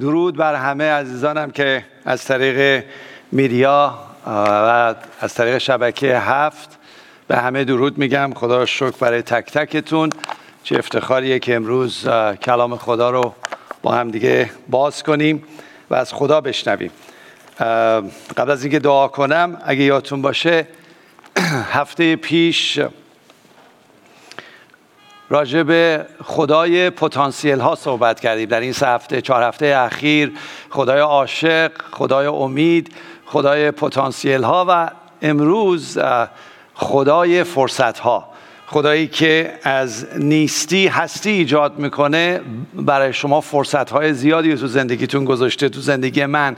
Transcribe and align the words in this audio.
درود 0.00 0.36
بر 0.36 0.54
همه 0.54 0.84
عزیزانم 0.84 1.50
که 1.50 1.84
از 2.04 2.24
طریق 2.24 2.84
میدیا 3.32 3.98
و 4.26 4.94
از 5.20 5.34
طریق 5.34 5.58
شبکه 5.58 6.18
هفت 6.18 6.78
به 7.28 7.36
همه 7.36 7.64
درود 7.64 7.98
میگم. 7.98 8.34
خدا 8.34 8.66
شکر 8.66 8.90
برای 9.00 9.22
تک 9.22 9.52
تکتون. 9.52 10.10
چه 10.62 10.78
افتخاریه 10.78 11.38
که 11.38 11.54
امروز 11.54 12.08
کلام 12.42 12.76
خدا 12.76 13.10
رو 13.10 13.34
با 13.82 13.92
هم 13.92 14.10
دیگه 14.10 14.50
باز 14.68 15.02
کنیم 15.02 15.44
و 15.90 15.94
از 15.94 16.12
خدا 16.12 16.40
بشنویم. 16.40 16.90
قبل 18.36 18.50
از 18.50 18.62
اینکه 18.62 18.78
دعا 18.78 19.08
کنم 19.08 19.62
اگه 19.64 19.82
یادتون 19.82 20.22
باشه 20.22 20.68
هفته 21.78 22.16
پیش 22.16 22.80
راجع 25.30 25.62
به 25.62 26.06
خدای 26.24 26.90
پتانسیل 26.90 27.60
ها 27.60 27.74
صحبت 27.74 28.20
کردیم. 28.20 28.48
در 28.48 28.60
این 28.60 28.72
سه 28.72 28.86
هفته 28.86 29.20
چهار 29.20 29.42
هفته 29.42 29.74
اخیر 29.78 30.32
خدای 30.70 31.00
عاشق 31.00 31.72
خدای 31.92 32.26
امید 32.26 32.92
خدای 33.26 33.70
پتانسیل 33.70 34.42
ها 34.42 34.66
و 34.68 34.90
امروز 35.22 35.98
خدای 36.74 37.44
فرصت 37.44 37.98
ها. 37.98 38.28
خدایی 38.66 39.06
که 39.06 39.52
از 39.62 40.06
نیستی 40.16 40.86
هستی 40.86 41.30
ایجاد 41.30 41.78
می‌کنه 41.78 42.40
برای 42.74 43.12
شما 43.12 43.40
فرصت 43.40 43.90
های 43.90 44.14
زیادی 44.14 44.56
تو 44.56 44.66
زندگیتون 44.66 45.24
گذاشته 45.24 45.68
تو 45.68 45.80
زندگی 45.80 46.26
من 46.26 46.56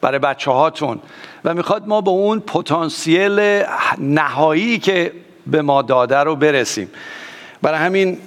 برای 0.00 0.18
بچه 0.18 0.50
هاتون 0.50 0.98
و 1.44 1.54
می‌خواد 1.54 1.88
ما 1.88 2.00
به 2.00 2.10
اون 2.10 2.40
پتانسیل 2.40 3.62
نهایی 3.98 4.78
که 4.78 5.12
به 5.46 5.62
ما 5.62 5.82
داده 5.82 6.16
رو 6.16 6.36
برسیم. 6.36 6.90
برای 7.62 7.78
همین 7.78 8.18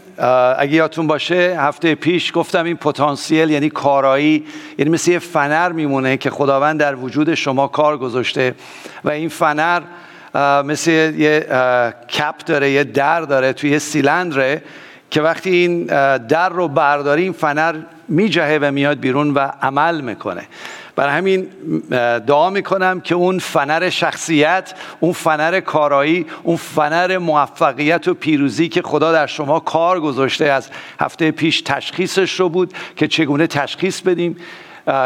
اگه 0.57 0.73
یادتون 0.73 1.07
باشه 1.07 1.57
هفته 1.59 1.95
پیش 1.95 2.31
گفتم 2.35 2.65
این 2.65 2.77
پتانسیل 2.77 3.49
یعنی 3.49 3.69
کارایی 3.69 4.45
یعنی 4.77 4.91
مثل 4.91 5.11
یه 5.11 5.19
فنر 5.19 5.71
میمونه 5.71 6.17
که 6.17 6.29
خداوند 6.29 6.79
در 6.79 6.95
وجود 6.95 7.33
شما 7.33 7.67
کار 7.67 7.97
گذاشته 7.97 8.55
و 9.03 9.09
این 9.09 9.29
فنر 9.29 9.81
مثل 10.65 10.91
یه 10.91 11.39
کپ 12.09 12.37
داره 12.45 12.71
یه 12.71 12.83
در 12.83 13.21
داره 13.21 13.53
توی 13.53 13.69
یه 13.69 13.79
سیلندره 13.79 14.61
که 15.11 15.21
وقتی 15.21 15.49
این 15.49 15.83
در 16.17 16.49
رو 16.49 16.67
برداری 16.67 17.21
این 17.23 17.33
فنر 17.33 17.75
میجهه 18.07 18.59
و 18.61 18.71
میاد 18.71 18.99
بیرون 18.99 19.33
و 19.33 19.39
عمل 19.61 20.01
می‌کنه. 20.01 20.41
برای 20.99 21.13
همین 21.13 21.47
دعا 22.27 22.49
می‌کنم 22.49 23.01
که 23.01 23.15
اون 23.15 23.39
فنر 23.39 23.89
شخصیت 23.89 24.73
اون 24.99 25.13
فنر 25.13 25.59
کارایی 25.59 26.25
اون 26.43 26.55
فنر 26.55 27.17
موفقیت 27.17 28.07
و 28.07 28.13
پیروزی 28.13 28.69
که 28.69 28.81
خدا 28.81 29.11
در 29.11 29.27
شما 29.27 29.59
کار 29.59 29.99
گذاشته 29.99 30.45
از 30.45 30.69
هفته 30.99 31.31
پیش 31.31 31.61
تشخیصش 31.61 32.39
رو 32.39 32.49
بود 32.49 32.73
که 32.95 33.07
چگونه 33.07 33.47
تشخیص 33.47 34.01
بدیم. 34.01 34.37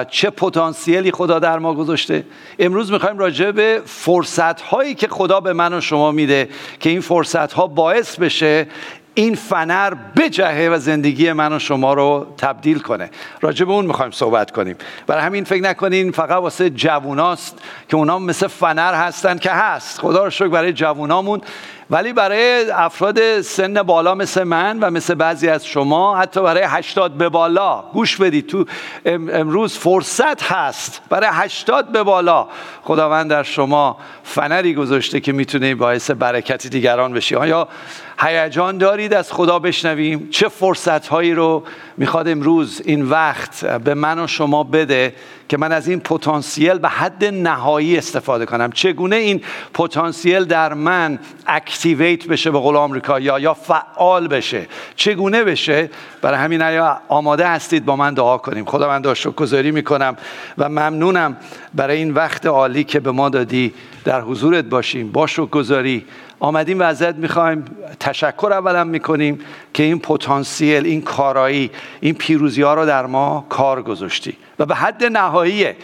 چه 0.09 0.29
پتانسیلی 0.29 1.11
خدا 1.11 1.39
در 1.39 1.59
ما 1.59 1.73
گذاشته. 1.73 2.23
امروز 2.59 2.91
می‌خوایم 2.91 3.17
راجع 3.17 3.51
به 3.51 3.81
فرصت 3.85 4.61
هایی 4.61 4.95
که 4.95 5.07
خدا 5.07 5.39
به 5.39 5.53
من 5.53 5.73
و 5.73 5.81
شما 5.81 6.11
میده 6.11 6.49
که 6.79 6.89
این 6.89 7.01
فرصت 7.01 7.53
ها 7.53 7.67
باعث 7.67 8.19
بشه 8.19 8.67
این 9.15 9.35
فنر 9.35 9.93
بجهه 10.17 10.69
و 10.71 10.79
زندگی 10.79 11.33
من 11.33 11.53
و 11.53 11.59
شما 11.59 11.93
رو 11.93 12.27
تبدیل 12.37 12.79
کنه. 12.79 13.09
راجع 13.41 13.65
به 13.65 13.71
اون 13.71 13.85
می‌خوایم 13.85 14.11
صحبت 14.11 14.51
کنیم. 14.51 14.75
برای 15.07 15.23
همین 15.23 15.43
فکر 15.43 15.61
نکنین 15.61 16.11
فقط 16.11 16.37
واسه 16.37 16.69
جووناست 16.69 17.59
که 17.89 17.97
اونا 17.97 18.19
مثل 18.19 18.47
فنر 18.47 18.93
هستن 18.93 19.37
که 19.37 19.51
هست. 19.51 19.99
خدا 19.99 20.23
رو 20.23 20.29
شکر 20.29 20.47
برای 20.47 20.73
جوونامون. 20.73 21.41
ولی 21.89 22.13
برای 22.13 22.71
افراد 22.71 23.41
سن 23.41 23.83
بالا 23.83 24.15
مثل 24.15 24.43
من 24.43 24.79
و 24.79 24.89
مثل 24.89 25.15
بعضی 25.15 25.49
از 25.49 25.65
شما 25.65 26.17
حتی 26.17 26.41
برای 26.41 26.63
هشتاد 26.67 27.11
به 27.11 27.29
بالا 27.29 27.83
گوش 27.93 28.17
بدید 28.17 28.47
تو 28.47 28.65
امروز 29.05 29.77
فرصت 29.77 30.43
هست 30.43 31.01
برای 31.09 31.29
هشتاد 31.33 31.91
به 31.91 32.03
بالا 32.03 32.47
خداوند 32.83 33.29
در 33.29 33.43
شما 33.43 33.97
فنری 34.23 34.73
گذاشته 34.73 35.19
که 35.19 35.31
می‌تونه 35.31 35.75
باعث 35.75 36.11
برکت 36.11 36.67
دیگران 36.67 37.13
بشی. 37.13 37.35
آیا 37.35 37.67
هیجان 38.19 38.77
دارید 38.77 39.13
از 39.13 39.33
خدا 39.33 39.59
بشنویم. 39.59 40.27
چه 40.31 40.47
فرصت 40.47 41.07
هایی 41.07 41.33
رو 41.33 41.63
می‌خواد 41.97 42.27
امروز 42.27 42.81
این 42.85 43.01
وقت 43.01 43.65
به 43.65 43.93
من 43.93 44.19
و 44.19 44.27
شما 44.27 44.63
بده 44.63 45.15
که 45.49 45.57
من 45.57 45.71
از 45.71 45.87
این 45.87 45.99
پتانسیل 45.99 46.77
به 46.77 46.89
حد 46.89 47.25
نهایی 47.25 47.97
استفاده 47.97 48.45
کنم. 48.45 48.71
چگونه 48.71 49.15
این 49.15 49.41
پتانسیل 49.73 50.45
در 50.45 50.73
من 50.73 51.19
اکتیویت 51.47 52.27
بشه 52.27 52.51
به 52.51 52.59
قول 52.59 52.75
آمریکا 52.75 53.19
یا 53.19 53.39
یا 53.39 53.53
فعال 53.53 54.27
بشه؟ 54.27 54.67
چگونه 54.95 55.43
بشه؟ 55.43 55.89
برای 56.21 56.39
همین 56.39 56.61
آیا 56.61 57.01
آماده 57.07 57.47
هستید 57.47 57.85
با 57.85 57.95
من 57.95 58.13
دعا 58.13 58.37
کنیم. 58.37 58.65
خدا 58.65 58.87
من 58.87 59.01
گذاری 59.35 59.71
می‌کنم 59.71 60.17
و 60.57 60.69
ممنونم 60.69 61.37
برای 61.73 61.97
این 61.97 62.11
وقت 62.11 62.45
عالی 62.45 62.83
که 62.83 62.99
به 62.99 63.11
ما 63.11 63.29
دادی. 63.29 63.73
در 64.03 64.21
حضورت 64.21 64.65
باشیم. 64.65 65.11
با 65.11 65.27
گذاری 65.51 66.05
آمدیم 66.39 66.79
و 66.79 66.83
ازت 66.83 67.15
می‌خوایم 67.15 67.65
تشکر 67.99 68.53
اولم 68.53 68.87
می‌کنیم 68.87 69.39
که 69.73 69.83
این 69.83 69.99
پتانسیل 69.99 70.85
این 70.85 71.01
کارایی 71.01 71.71
این 72.01 72.13
پیروزی 72.13 72.61
ها 72.61 72.73
رو 72.73 72.85
در 72.85 73.05
ما 73.05 73.45
کار 73.49 73.81
گذاشتی 73.81 74.37
و 74.59 74.65
به 74.65 74.75
حد 74.75 75.03
نهاییه. 75.03 75.75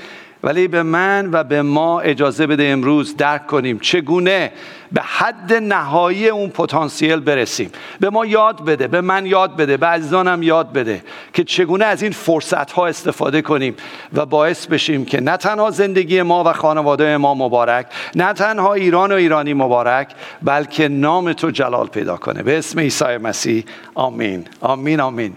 ولی 0.43 0.67
به 0.67 0.83
من 0.83 1.29
و 1.31 1.43
به 1.43 1.61
ما 1.61 1.99
اجازه 1.99 2.47
بده 2.47 2.63
امروز 2.63 3.17
درک 3.17 3.47
کنیم 3.47 3.79
چگونه 3.79 4.51
به 4.91 5.01
حد 5.01 5.53
نهایی 5.53 6.27
اون 6.27 6.49
پتانسیل 6.49 7.19
برسیم. 7.19 7.71
به 7.99 8.09
ما 8.09 8.25
یاد 8.25 8.65
بده 8.65 8.88
به 8.88 9.01
من 9.01 9.25
یاد 9.25 9.55
بده 9.55 9.77
به 9.77 9.88
عزیزانم 9.88 10.43
یاد 10.43 10.73
بده 10.73 11.03
که 11.33 11.43
چگونه 11.43 11.85
از 11.85 12.03
این 12.03 12.11
فرصت 12.11 12.71
ها 12.71 12.88
استفاده 12.88 13.41
کنیم 13.41 13.75
و 14.13 14.25
باعث 14.25 14.67
بشیم 14.67 15.05
که 15.05 15.21
نه 15.21 15.38
تنها 15.38 15.71
زندگی 15.71 16.21
ما 16.21 16.43
و 16.43 16.53
خانواده 16.53 17.17
ما 17.17 17.33
مبارک 17.33 17.85
نه 18.15 18.33
تنها 18.33 18.73
ایران 18.73 19.11
و 19.11 19.15
ایرانی 19.15 19.53
مبارک 19.53 20.07
بلکه 20.41 20.88
نام 20.88 21.33
تو 21.33 21.51
جلال 21.51 21.88
پیدا 21.88 22.17
کنه. 22.17 22.43
به 22.43 22.57
اسم 22.57 22.79
عیسی 22.79 23.17
مسیح 23.17 23.63
آمین. 23.95 24.45
آمین 24.61 24.99
آمین. 24.99 25.35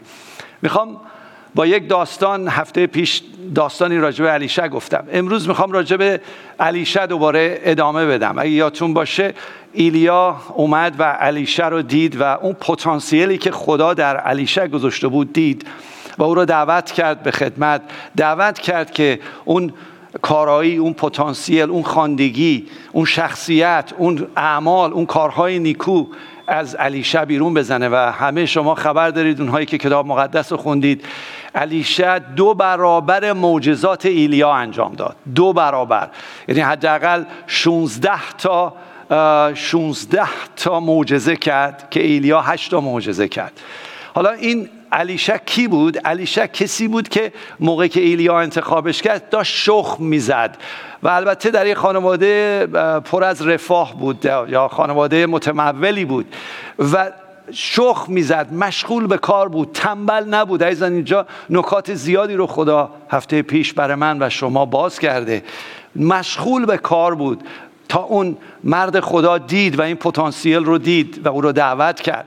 می‌خوام 0.62 0.96
با 1.54 1.66
یک 1.66 1.88
داستان 1.88 2.48
هفته 2.48 2.86
پیش 2.86 3.22
داستانی 3.54 3.98
راجع 3.98 4.24
به 4.24 4.30
علیشه 4.30 4.68
گفتم. 4.68 5.04
امروز 5.12 5.48
می‌خوام 5.48 5.72
راجع 5.72 5.96
به 5.96 6.20
علیشه 6.60 7.06
دوباره 7.06 7.60
ادامه 7.62 8.06
بدم. 8.06 8.38
اگه 8.38 8.50
یادتون 8.50 8.94
باشه 8.94 9.34
ایلیا 9.72 10.36
اومد 10.54 10.94
و 10.98 11.02
علیشه 11.02 11.68
رو 11.68 11.82
دید 11.82 12.20
و 12.20 12.22
اون 12.22 12.52
پتانسیلی 12.52 13.38
که 13.38 13.50
خدا 13.50 13.94
در 13.94 14.16
علیشه 14.16 14.68
گذاشته 14.68 15.08
بود 15.08 15.32
دید 15.32 15.66
و 16.18 16.22
او 16.22 16.34
رو 16.34 16.44
دعوت 16.44 16.90
کرد 16.90 17.22
به 17.22 17.30
خدمت. 17.30 17.82
دعوت 18.16 18.58
کرد 18.58 18.90
که 18.90 19.20
اون 19.44 19.72
کارایی 20.22 20.76
اون 20.76 20.92
پتانسیل 20.92 21.70
اون 21.70 21.82
خاندگی 21.82 22.66
اون 22.92 23.04
شخصیت 23.04 23.92
اون 23.98 24.26
اعمال 24.36 24.92
اون 24.92 25.06
کارهای 25.06 25.58
نیکو 25.58 26.06
از 26.46 26.74
علیشه 26.74 27.24
بیرون 27.24 27.54
بزنه 27.54 27.88
و 27.88 28.12
همه 28.12 28.46
شما 28.46 28.74
خبر 28.74 29.10
دارید 29.10 29.40
اونهایی 29.40 29.66
که 29.66 29.78
کتاب 29.78 30.06
مقدس 30.06 30.52
رو 30.52 30.58
خوندید. 30.58 31.04
علیشه 31.54 32.18
دو 32.18 32.54
برابر 32.54 33.32
معجزات 33.32 34.06
ایلیا 34.06 34.52
انجام 34.52 34.94
داد. 34.94 35.16
دو 35.34 35.52
برابر. 35.52 36.08
یعنی 36.48 36.60
حداقل 36.60 37.24
16 37.46 38.10
تا 38.38 38.74
16 39.54 40.22
تا 40.56 40.80
معجزه 40.80 41.36
کرد 41.36 41.90
که 41.90 42.02
ایلیا 42.02 42.40
8 42.40 42.70
تا 42.70 42.80
معجزه 42.80 43.28
کرد. 43.28 43.52
حالا 44.14 44.30
این 44.30 44.68
علیشه 44.92 45.40
کی 45.46 45.68
بود؟ 45.68 45.98
علیشه 45.98 46.48
کسی 46.48 46.88
بود 46.88 47.08
که 47.08 47.32
موقعی 47.60 47.88
که 47.88 48.00
ایلیا 48.00 48.40
انتخابش 48.40 49.02
کرد 49.02 49.28
داشت 49.28 49.56
شخم 49.56 50.04
می‌زد. 50.04 50.56
و 51.02 51.08
البته 51.08 51.50
در 51.50 51.66
یک 51.66 51.76
خانواده 51.76 52.66
پر 53.04 53.24
از 53.24 53.46
رفاه 53.46 53.98
بود 53.98 54.24
یا 54.24 54.68
خانواده 54.68 55.26
متمولی 55.26 56.04
بود. 56.04 56.34
و 56.92 57.12
شخ 57.52 58.04
می‌زد 58.08 58.52
مشغول 58.52 59.06
به 59.06 59.18
کار 59.18 59.48
بود 59.48 59.70
تنبل 59.74 60.24
نبود. 60.28 60.64
عزیزان 60.64 60.92
اینجا 60.92 61.26
نکات 61.50 61.94
زیادی 61.94 62.34
رو 62.34 62.46
خدا 62.46 62.90
هفته 63.10 63.42
پیش 63.42 63.72
برای 63.72 63.94
من 63.94 64.22
و 64.22 64.28
شما 64.28 64.64
باز 64.64 64.98
کرده. 64.98 65.42
مشغول 65.96 66.66
به 66.66 66.78
کار 66.78 67.14
بود 67.14 67.42
تا 67.88 68.02
اون 68.02 68.36
مرد 68.64 69.00
خدا 69.00 69.38
دید 69.38 69.78
و 69.78 69.82
این 69.82 69.96
پتانسیل 69.96 70.64
رو 70.64 70.78
دید 70.78 71.26
و 71.26 71.28
او 71.28 71.40
رو 71.40 71.52
دعوت 71.52 72.00
کرد. 72.00 72.26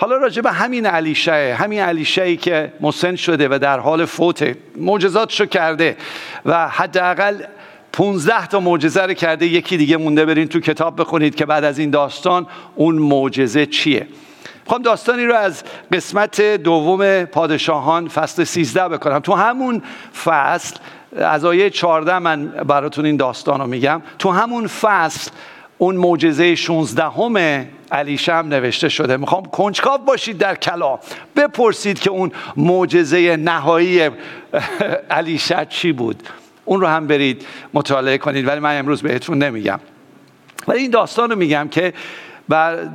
حالا 0.00 0.16
راجع 0.16 0.42
به 0.42 0.52
همین 0.52 0.86
علیشه 0.86 1.56
همین 1.58 2.06
ای 2.16 2.36
که 2.36 2.72
مسن 2.80 3.16
شده 3.16 3.48
و 3.48 3.58
در 3.62 3.78
حال 3.78 4.04
فوت 4.04 4.56
معجزاتشو 4.76 5.46
کرده 5.46 5.96
و 6.46 6.68
حداقل 6.68 7.42
15 7.92 8.46
تا 8.46 8.60
معجزه 8.60 9.02
رو 9.02 9.14
کرده 9.14 9.46
یکی 9.46 9.76
دیگه 9.76 9.96
مونده 9.96 10.24
برین 10.24 10.48
تو 10.48 10.60
کتاب 10.60 11.00
بخونید 11.00 11.34
که 11.34 11.46
بعد 11.46 11.64
از 11.64 11.78
این 11.78 11.90
داستان 11.90 12.46
اون 12.74 12.94
معجزه 12.94 13.66
چیه. 13.66 14.06
می‌خوام 14.64 14.82
داستانی 14.82 15.24
رو 15.24 15.34
از 15.34 15.62
قسمت 15.92 16.40
دوم 16.40 17.24
پادشاهان 17.24 18.08
فصل 18.08 18.44
13 18.44 18.88
بکنم. 18.88 19.18
تو 19.18 19.34
همون 19.34 19.82
فصل 20.24 20.76
از 21.16 21.44
آیه 21.44 21.70
14 21.70 22.18
من 22.18 22.46
براتون 22.46 23.06
این 23.06 23.16
داستان 23.16 23.60
رو 23.60 23.66
میگم. 23.66 24.02
تو 24.18 24.30
همون 24.30 24.66
فصل 24.66 25.30
اون 25.78 25.96
معجزه 25.96 26.54
16 26.54 27.04
همه 27.04 27.68
علیشه 27.92 28.34
هم 28.34 28.48
نوشته 28.48 28.88
شده. 28.88 29.16
می‌خوام 29.16 29.44
کنجکاو 29.44 29.98
باشید 29.98 30.38
در 30.38 30.54
کلام. 30.54 30.98
بپرسید 31.36 32.00
که 32.00 32.10
اون 32.10 32.32
معجزه 32.56 33.36
نهایی 33.36 34.10
علیشه 35.10 35.66
چی 35.68 35.92
بود. 35.92 36.22
اون 36.64 36.80
رو 36.80 36.86
هم 36.86 37.06
برید 37.06 37.46
مطالعه 37.74 38.18
کنید 38.18 38.48
ولی 38.48 38.60
من 38.60 38.78
امروز 38.78 39.02
بهتون 39.02 39.38
نمیگم. 39.38 39.80
ولی 40.68 40.78
این 40.78 40.90
داستان 40.90 41.30
رو 41.30 41.36
میگم 41.36 41.68
که 41.70 41.92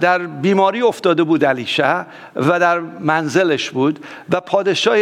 در 0.01 0.19
بیماری 0.19 0.81
افتاده 0.81 1.23
بود 1.23 1.45
علیشه 1.45 2.05
و 2.35 2.59
در 2.59 2.79
منزلش 2.79 3.69
بود 3.69 4.05
و 4.29 4.39
پادشاه 4.39 4.97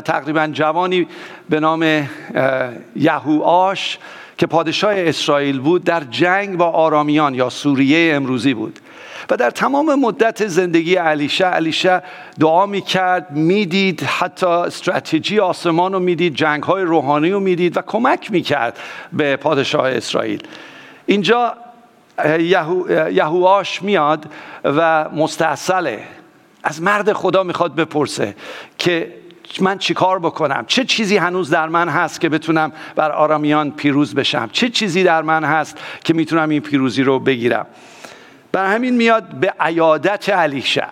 تقریبا 0.00 0.46
جوانی 0.46 1.06
به 1.48 1.60
نام 1.60 2.08
یهوآش 2.96 3.98
که 4.38 4.46
پادشاه 4.46 4.92
اسرائیل 4.96 5.60
بود 5.60 5.84
در 5.84 6.00
جنگ 6.00 6.56
با 6.56 6.70
آرامیان 6.70 7.34
یا 7.34 7.48
سوریه 7.48 8.14
امروزی 8.14 8.54
بود. 8.54 8.78
و 9.30 9.36
در 9.36 9.50
تمام 9.50 10.00
مدت 10.00 10.46
زندگی 10.46 10.94
علیشه 10.94 11.44
علیشه 11.44 12.02
دعا 12.40 12.66
می‌کرد 12.66 13.30
می‌دید 13.30 14.02
حتی 14.02 14.46
استراتژی 14.46 15.40
آسمان 15.40 15.92
رو 15.92 15.98
می‌دید 15.98 16.34
جنگ 16.34 16.62
های 16.62 16.82
روحانی 16.82 17.30
رو 17.30 17.40
می‌دید 17.40 17.76
و 17.76 17.80
کمک 17.86 18.30
می‌کرد 18.30 18.78
به 19.12 19.36
پادشاه 19.36 19.90
اسرائیل. 19.90 20.42
اینجا 21.06 21.56
یهواش 23.10 23.82
میاد 23.82 24.24
و 24.64 25.08
مستحصله 25.10 26.02
از 26.62 26.82
مرد 26.82 27.12
خدا 27.12 27.42
می‌خواد 27.42 27.74
بپرسه 27.74 28.36
که 28.78 29.12
من 29.60 29.78
چیکار 29.78 30.18
بکنم؟ 30.18 30.64
چه 30.66 30.84
چیزی 30.84 31.16
هنوز 31.16 31.50
در 31.50 31.68
من 31.68 31.88
هست 31.88 32.20
که 32.20 32.28
بتونم 32.28 32.72
بر 32.96 33.12
آرامیان 33.12 33.70
پیروز 33.70 34.14
بشم؟ 34.14 34.48
چه 34.52 34.68
چیزی 34.68 35.02
در 35.02 35.22
من 35.22 35.44
هست 35.44 35.78
که 36.04 36.14
می‌تونم 36.14 36.48
این 36.48 36.60
پیروزی 36.60 37.02
رو 37.02 37.18
بگیرم؟ 37.18 37.66
بر 38.52 38.74
همین 38.74 38.96
میاد 38.96 39.24
به 39.24 39.54
عیادت 39.60 40.28
علیشه. 40.28 40.86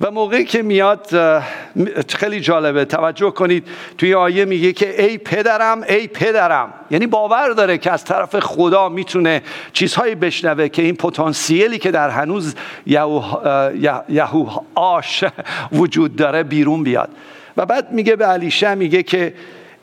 و 0.00 0.10
موقعی 0.10 0.44
که 0.44 0.62
میاد 0.62 1.08
خیلی 2.08 2.40
جالبه. 2.40 2.84
توجه 2.84 3.30
کنید 3.30 3.68
توی 3.98 4.14
آیه 4.14 4.44
میگه 4.44 4.72
که 4.72 5.02
ای 5.02 5.18
پدرم 5.18 5.82
ای 5.88 6.06
پدرم. 6.06 6.74
یعنی 6.90 7.06
باور 7.06 7.48
داره 7.50 7.78
که 7.78 7.92
از 7.92 8.04
طرف 8.04 8.38
خدا 8.38 8.88
می‌تونه 8.88 9.42
چیزهایی 9.72 10.14
بشنوه 10.14 10.68
که 10.68 10.82
این 10.82 10.96
پتانسیلی 10.96 11.78
که 11.78 11.90
در 11.90 12.10
هنوز 12.10 12.54
یهو 12.86 14.50
آش 14.74 15.24
وجود 15.72 16.16
داره 16.16 16.42
بیرون 16.42 16.82
بیاد. 16.82 17.10
و 17.56 17.66
بعد 17.66 17.92
میگه 17.92 18.16
به 18.16 18.26
علیشه 18.26 18.74
میگه 18.74 19.02
که 19.02 19.34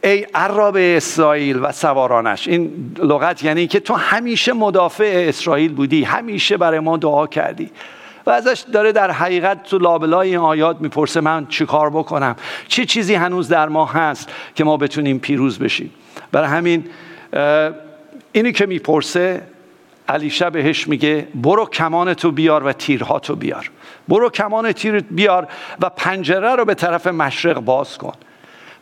ای 0.03 0.27
عراب 0.33 0.77
اسرائیل 0.79 1.59
و 1.61 1.71
سوارانش 1.71 2.47
این 2.47 2.95
لغت 2.99 3.43
یعنی 3.43 3.67
که 3.67 3.79
تو 3.79 3.93
همیشه 3.93 4.53
مدافع 4.53 5.25
اسرائیل 5.27 5.73
بودی 5.73 6.03
همیشه 6.03 6.57
برای 6.57 6.79
ما 6.79 6.97
دعا 6.97 7.27
کردی. 7.27 7.69
و 8.25 8.29
ازش 8.29 8.63
داره 8.73 8.91
در 8.91 9.11
حقیقت 9.11 9.63
تو 9.63 9.77
لابلای 9.77 10.29
این 10.29 10.37
آیات 10.37 10.81
می‌پرسه 10.81 11.21
من 11.21 11.47
چیکار 11.47 11.89
بکنم؟ 11.89 12.35
چه 12.67 12.81
چی 12.81 12.85
چیزی 12.85 13.15
هنوز 13.15 13.47
در 13.47 13.69
ما 13.69 13.85
هست 13.85 14.29
که 14.55 14.63
ما 14.63 14.77
بتونیم 14.77 15.19
پیروز 15.19 15.59
بشیم؟ 15.59 15.91
برای 16.31 16.47
همین 16.47 16.85
اینی 18.31 18.51
که 18.51 18.65
می‌پرسه 18.65 19.41
علیشه 20.07 20.49
بهش 20.49 20.87
میگه 20.87 21.27
برو 21.35 21.65
کمان 21.65 22.13
تو 22.13 22.31
بیار 22.31 22.63
و 22.63 22.73
تیرها 22.73 23.19
تو 23.19 23.35
بیار. 23.35 23.71
برو 24.07 24.29
کمان 24.29 24.71
تیر 24.71 24.99
بیار 24.99 25.47
و 25.79 25.89
پنجره 25.89 26.55
رو 26.55 26.65
به 26.65 26.73
طرف 26.73 27.07
مشرق 27.07 27.59
باز 27.59 27.97
کن. 27.97 28.13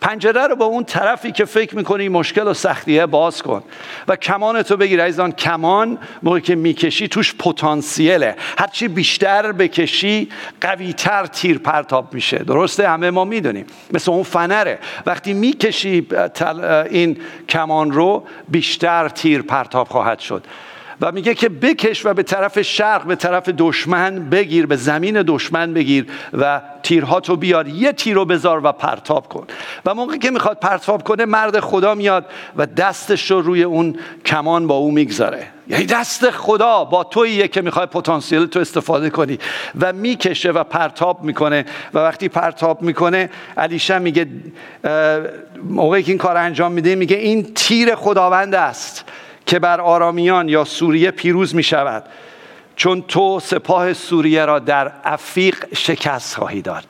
پنجره 0.01 0.47
رو 0.47 0.55
به 0.55 0.63
اون 0.63 0.83
طرفی 0.83 1.31
که 1.31 1.45
فکر 1.45 1.75
می‌کنی 1.75 2.09
مشکل 2.09 2.47
و 2.47 2.53
سختیه 2.53 3.05
باز 3.05 3.41
کن 3.41 3.63
و 4.07 4.15
کمان 4.15 4.61
تو 4.61 4.77
بگیر. 4.77 5.03
عزیزان 5.03 5.31
کمان 5.31 5.97
موقعی 6.23 6.41
که 6.41 6.55
می‌کشی 6.55 7.07
توش 7.07 7.35
پتانسیله. 7.35 8.35
هرچی 8.57 8.87
بیشتر 8.87 9.51
بکشی 9.51 10.29
قویتر 10.61 11.25
تیر 11.25 11.57
پرتاب 11.57 12.13
میشه. 12.13 12.37
درسته؟ 12.37 12.89
همه 12.89 13.11
ما 13.11 13.25
می‌دونیم. 13.25 13.65
مثل 13.91 14.11
اون 14.11 14.23
فنره. 14.23 14.79
وقتی 15.05 15.33
می‌کشی 15.33 16.07
این 16.89 17.17
کمان 17.49 17.91
رو 17.91 18.23
بیشتر 18.47 19.09
تیر 19.09 19.41
پرتاب 19.41 19.87
خواهد 19.87 20.19
شد. 20.19 20.43
و 21.01 21.11
میگه 21.11 21.33
که 21.33 21.49
بکش 21.49 22.05
و 22.05 22.13
به 22.13 22.23
طرف 22.23 22.61
شرق 22.61 23.03
به 23.03 23.15
طرف 23.15 23.49
دشمن 23.49 24.29
بگیر 24.29 24.65
به 24.65 24.75
زمین 24.75 25.23
دشمن 25.27 25.73
بگیر 25.73 26.05
و 26.33 26.61
تیرها 26.83 27.19
تو 27.19 27.35
بیار 27.35 27.67
یه 27.67 27.93
تیر 27.93 28.15
رو 28.15 28.25
بذار 28.25 28.65
و 28.65 28.71
پرتاب 28.71 29.27
کن. 29.27 29.47
و 29.85 29.93
موقعی 29.93 30.19
که 30.19 30.31
می‌خواد 30.31 30.59
پرتاب 30.59 31.03
کنه 31.03 31.25
مرد 31.25 31.59
خدا 31.59 31.95
میاد 31.95 32.25
و 32.57 32.65
دستش 32.65 33.31
رو 33.31 33.41
روی 33.41 33.63
اون 33.63 33.95
کمان 34.25 34.67
با 34.67 34.75
او 34.75 34.91
می‌گذاره. 34.91 35.47
یعنی 35.67 35.85
دست 35.85 36.29
خدا 36.29 36.85
با 36.85 37.03
توییه 37.03 37.47
که 37.47 37.61
می‌خوای 37.61 37.85
پتانسیل 37.85 38.45
تو 38.45 38.59
استفاده 38.59 39.09
کنی. 39.09 39.39
و 39.79 39.93
می‌کشه 39.93 40.51
و 40.51 40.63
پرتاب 40.63 41.23
می‌کنه. 41.23 41.65
و 41.93 41.99
وقتی 41.99 42.29
پرتاب 42.29 42.81
می‌کنه 42.81 43.29
علیشه 43.57 43.99
میگه 43.99 44.27
موقعی 45.63 46.03
که 46.03 46.11
این 46.11 46.17
کار 46.17 46.37
انجام 46.37 46.71
میده 46.71 46.95
میگه 46.95 47.15
این 47.17 47.53
تیر 47.53 47.95
خداوند 47.95 48.55
است. 48.55 49.05
که 49.49 49.59
بر 49.59 49.81
آرامیان 49.81 50.49
یا 50.49 50.63
سوریه 50.63 51.11
پیروز 51.11 51.55
می 51.55 51.63
شود 51.63 52.03
چون 52.75 53.01
تو 53.01 53.39
سپاه 53.39 53.93
سوریه 53.93 54.45
را 54.45 54.59
در 54.59 54.91
افیق 55.03 55.65
شکست 55.75 56.35
خواهی 56.35 56.61
داد. 56.61 56.83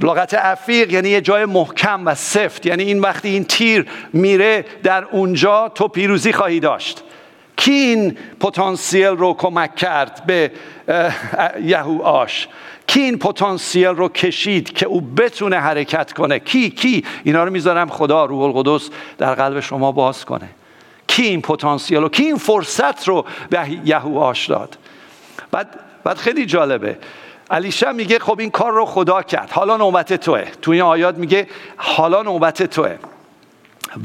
لغت 0.00 0.34
افیق 0.38 0.92
یعنی 0.92 1.08
یه 1.08 1.20
جای 1.20 1.44
محکم 1.44 2.06
و 2.06 2.14
سفت. 2.14 2.66
یعنی 2.66 2.82
این 2.82 3.00
وقتی 3.00 3.28
این 3.28 3.44
تیر 3.44 3.86
میره 4.12 4.64
در 4.82 5.04
اونجا 5.04 5.68
تو 5.68 5.88
پیروزی 5.88 6.32
خواهی 6.32 6.60
داشت. 6.60 7.02
کی 7.56 7.72
این 7.72 8.16
پتانسیل 8.40 9.06
رو 9.06 9.34
کمک 9.34 9.76
کرد 9.76 10.22
به 10.26 10.50
یهو 11.62 12.02
آش؟ 12.02 12.48
کی 12.86 13.00
این 13.00 13.18
پتانسیل 13.18 13.86
رو 13.86 14.08
کشید 14.08 14.72
که 14.72 14.86
او 14.86 15.00
بتونه 15.00 15.56
حرکت 15.56 16.12
کنه؟ 16.12 16.38
کی 16.38 16.70
کی؟ 16.70 17.04
اینا 17.24 17.44
رو 17.44 17.50
می‌ذارم 17.50 17.88
خدا 17.88 18.24
روح 18.24 18.42
القدس 18.42 18.90
در 19.18 19.34
قلب 19.34 19.60
شما 19.60 19.92
باز 19.92 20.24
کنه. 20.24 20.48
کی 21.14 21.22
این 21.22 21.42
پتانسیل 21.42 22.02
و 22.02 22.08
کی 22.08 22.22
این 22.22 22.36
فرصت 22.36 23.08
رو 23.08 23.26
به 23.50 23.78
یهواش 23.84 24.46
داد. 24.46 24.78
بعد 25.50 25.80
بعد 26.04 26.16
خیلی 26.16 26.46
جالبه. 26.46 26.98
علیشه 27.50 27.92
میگه 27.92 28.18
خب 28.18 28.40
این 28.40 28.50
کار 28.50 28.72
رو 28.72 28.84
خدا 28.84 29.22
کرد. 29.22 29.50
حالا 29.50 29.76
نوبت 29.76 30.12
توه. 30.12 30.44
توی 30.62 30.76
این 30.76 30.90
آیات 30.90 31.14
میگه 31.14 31.46
حالا 31.76 32.22
نوبت 32.22 32.62
توه. 32.62 32.96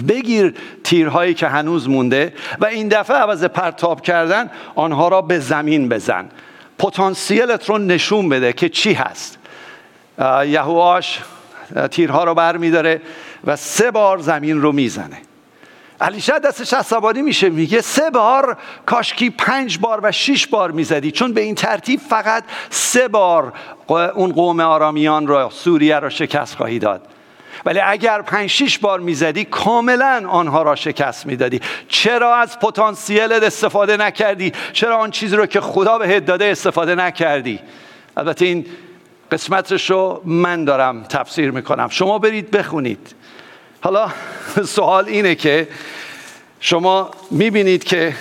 بگیر 0.07 0.55
تیرهایی 0.83 1.33
که 1.33 1.47
هنوز 1.47 1.89
مونده 1.89 2.33
و 2.59 2.65
این 2.65 2.87
دفعه 2.87 3.17
عوض 3.17 3.43
پرتاب 3.43 4.01
کردن 4.01 4.49
آنها 4.75 5.07
را 5.07 5.21
به 5.21 5.39
زمین 5.39 5.89
بزن. 5.89 6.29
پتانسیلت 6.79 7.69
رو 7.69 7.77
نشون 7.77 8.29
بده 8.29 8.53
که 8.53 8.69
چی 8.69 8.93
هست. 8.93 9.37
یهواش 10.45 11.19
تیرها 11.91 12.23
رو 12.23 12.33
بر 12.33 12.57
میداره 12.57 13.01
و 13.43 13.55
سه 13.55 13.91
بار 13.91 14.17
زمین 14.17 14.61
رو 14.61 14.71
می‌زنه. 14.71 15.21
علیشه 16.01 16.39
دستش 16.39 16.73
عصبانی 16.73 17.21
میشه 17.21 17.49
میگه 17.49 17.81
سه 17.81 18.09
بار 18.09 18.57
کاشکی 18.85 19.29
پنج 19.29 19.79
بار 19.79 19.99
و 20.03 20.11
شش 20.11 20.47
بار 20.47 20.71
می‌زدی. 20.71 21.11
چون 21.11 21.33
به 21.33 21.41
این 21.41 21.55
ترتیب 21.55 21.99
فقط 21.99 22.43
سه 22.69 23.07
بار 23.07 23.53
اون 24.15 24.31
قوم 24.31 24.59
آرامیان 24.59 25.27
رو 25.27 25.49
سوریه 25.49 25.99
رو 25.99 26.09
شکست 26.09 26.55
خواهی 26.55 26.79
داد. 26.79 27.01
ولی 27.65 27.79
اگر 27.79 28.21
پنج 28.21 28.49
شش 28.49 28.77
بار 28.77 28.99
می‌زدی 28.99 29.45
کاملا 29.45 30.23
آنها 30.29 30.61
را 30.61 30.75
شکست 30.75 31.25
می‌دادی. 31.25 31.61
چرا 31.87 32.35
از 32.35 32.59
پتانسیلت 32.59 33.43
استفاده 33.43 33.97
نکردی؟ 33.97 34.51
چرا 34.73 34.97
آن 34.97 35.11
چیزی 35.11 35.35
رو 35.35 35.45
که 35.45 35.61
خدا 35.61 35.97
به 35.97 36.19
داده 36.19 36.45
استفاده 36.45 36.95
نکردی؟ 36.95 37.59
البته 38.17 38.45
این 38.45 38.65
قسمتش 39.31 39.89
رو 39.89 40.21
من 40.25 40.65
دارم 40.65 41.03
تفسیر 41.03 41.51
می‌کنم. 41.51 41.87
شما 41.89 42.19
برید 42.19 42.51
بخونید. 42.51 43.15
حالا 43.81 44.11
سوال 44.75 45.05
اینه 45.05 45.35
که 45.35 45.67
شما 46.59 47.11
می‌بینید 47.31 47.83
که 47.83 48.15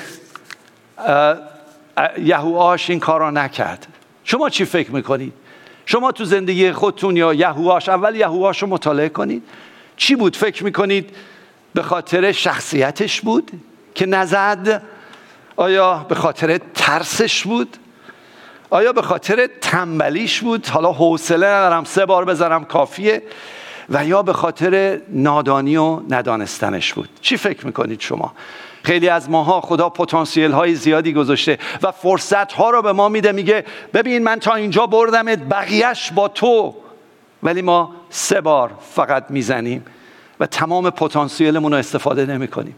یهواش 2.18 2.90
این 2.90 3.00
کار 3.00 3.20
را 3.20 3.30
نکرد. 3.30 3.86
شما 4.24 4.48
چی 4.48 4.64
فکر 4.64 4.90
می‌کنید؟ 4.90 5.32
شما 5.86 6.12
تو 6.12 6.24
زندگی 6.24 6.72
خودتون 6.72 7.16
یا 7.16 7.34
یهواش 7.34 7.88
اول 7.88 8.16
یهواش 8.16 8.62
رو 8.62 8.68
مطالعه 8.68 9.08
کنید. 9.08 9.42
چی 9.96 10.16
بود 10.16 10.36
فکر 10.36 10.64
می‌کنید؟ 10.64 11.16
به 11.74 11.82
خاطر 11.82 12.32
شخصیتش 12.32 13.20
بود 13.20 13.50
که 13.94 14.06
نزد؟ 14.06 14.82
آیا 15.56 16.06
به 16.08 16.14
خاطر 16.14 16.60
ترسش 16.74 17.42
بود؟ 17.42 17.76
آیا 18.70 18.92
به 18.92 19.02
خاطر 19.02 19.48
تنبلیش 19.60 20.40
بود؟ 20.40 20.66
حالا 20.66 20.92
حوصله 20.92 21.46
ندارم 21.46 21.84
سه 21.84 22.06
بار 22.06 22.24
بذارم 22.24 22.64
کافیه. 22.64 23.22
و 23.90 24.04
یا 24.04 24.22
به 24.22 24.32
خاطر 24.32 25.00
نادانی 25.08 25.76
و 25.76 26.00
ندانستنش 26.10 26.94
بود. 26.94 27.08
چی 27.20 27.36
فکر 27.36 27.66
می‌کنید 27.66 28.00
شما؟ 28.00 28.32
خیلی 28.82 29.08
از 29.08 29.30
ماها 29.30 29.60
خدا 29.60 29.88
پتانسیل 29.88 30.50
های 30.50 30.74
زیادی 30.74 31.12
گذاشته 31.12 31.58
و 31.82 31.92
فرصت 31.92 32.52
ها 32.52 32.70
رو 32.70 32.82
به 32.82 32.92
ما 32.92 33.08
میده 33.08 33.32
میگه 33.32 33.64
ببین 33.94 34.22
من 34.22 34.38
تا 34.38 34.54
اینجا 34.54 34.86
بردمت 34.86 35.38
بقیهش 35.38 36.12
با 36.12 36.28
تو. 36.28 36.74
ولی 37.42 37.62
ما 37.62 37.94
سه 38.10 38.40
بار 38.40 38.70
فقط 38.94 39.24
می‌زنیم 39.28 39.84
و 40.40 40.46
تمام 40.46 40.90
پتانسیلمون 40.90 41.72
رو 41.72 41.78
استفاده 41.78 42.26
نمی 42.26 42.48
کنیم 42.48 42.74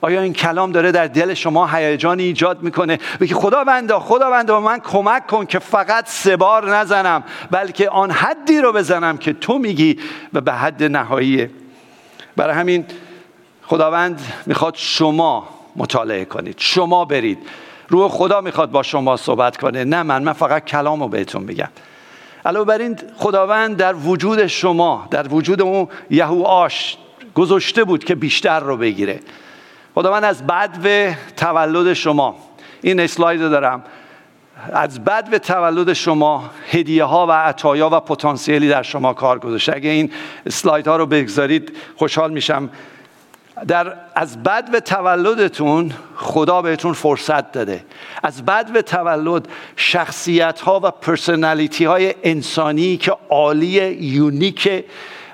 آیا 0.00 0.20
این 0.20 0.32
کلام 0.32 0.72
داره 0.72 0.92
در 0.92 1.06
دل 1.06 1.34
شما 1.34 1.66
هیجانی 1.66 2.22
ایجاد 2.22 2.62
می‌کنه؟ 2.62 2.98
بگی 3.20 3.34
خداوندا 3.34 4.00
خداوندا 4.00 4.60
من 4.60 4.78
کمک 4.78 5.26
کن 5.26 5.46
که 5.46 5.58
فقط 5.58 6.08
سه 6.08 6.36
بار 6.36 6.76
نزنم 6.76 7.24
بلکه 7.50 7.88
آن 7.88 8.10
حدی 8.10 8.60
رو 8.60 8.72
بزنم 8.72 9.16
که 9.16 9.32
تو 9.32 9.58
میگی 9.58 9.98
و 10.32 10.40
به 10.40 10.52
حد 10.52 10.82
نهاییه 10.82 11.50
برای 12.36 12.54
همین 12.54 12.84
خداوند 13.62 14.20
می‌خواد 14.46 14.74
شما 14.76 15.48
مطالعه 15.76 16.24
کنید 16.24 16.54
شما 16.58 17.04
برید. 17.04 17.38
روح 17.88 18.08
خدا 18.08 18.40
می‌خواد 18.40 18.70
با 18.70 18.82
شما 18.82 19.16
صحبت 19.16 19.56
کنه 19.56 19.84
نه 19.84 20.02
من 20.02 20.22
من 20.22 20.32
فقط 20.32 20.64
کلام 20.64 21.02
رو 21.02 21.08
بهتون 21.08 21.42
میگم. 21.42 21.68
علاوه 22.46 22.66
بر 22.66 22.78
این 22.78 22.98
خداوند 23.16 23.76
در 23.76 23.94
وجود 23.94 24.46
شما 24.46 25.08
در 25.10 25.28
وجود 25.28 25.62
اون 25.62 25.88
یهو 26.10 26.42
آش 26.42 26.96
گذاشته 27.34 27.84
بود 27.84 28.04
که 28.04 28.14
بیشتر 28.14 28.60
رو 28.60 28.76
بگیره. 28.76 29.20
خداوند 29.94 30.24
از 30.24 30.46
بد 30.46 31.16
تولد 31.36 31.92
شما. 31.92 32.36
این 32.82 33.00
اسلاید 33.00 33.40
دارم. 33.40 33.84
از 34.72 35.04
بد 35.04 35.28
و 35.32 35.38
تولد 35.38 35.92
شما 35.92 36.50
هدیه 36.70 37.04
ها 37.04 37.26
و 37.26 37.32
عطایا 37.32 37.88
و 37.92 38.00
پتانسیلی 38.00 38.68
در 38.68 38.82
شما 38.82 39.12
کار 39.12 39.38
گذاشته. 39.38 39.76
اگه 39.76 39.90
این 39.90 40.12
اسلاید 40.46 40.88
ها 40.88 40.96
رو 40.96 41.06
بگذارید 41.06 41.76
خوشحال 41.96 42.32
میشم. 42.32 42.70
در 43.68 43.96
از 44.14 44.42
بد 44.42 44.70
و 44.72 44.80
تولدتون 44.80 45.92
خدا 46.16 46.62
بهتون 46.62 46.92
فرصت 46.92 47.52
داده. 47.52 47.84
از 48.22 48.44
بد 48.44 48.70
و 48.74 48.82
تولد 48.82 49.48
شخصیت 49.76 50.60
ها 50.60 50.80
و 50.82 50.90
پرسنالیتی 50.90 51.84
های 51.84 52.14
انسانی 52.22 52.96
که 52.96 53.16
عالی 53.30 53.96
یونیک 54.00 54.84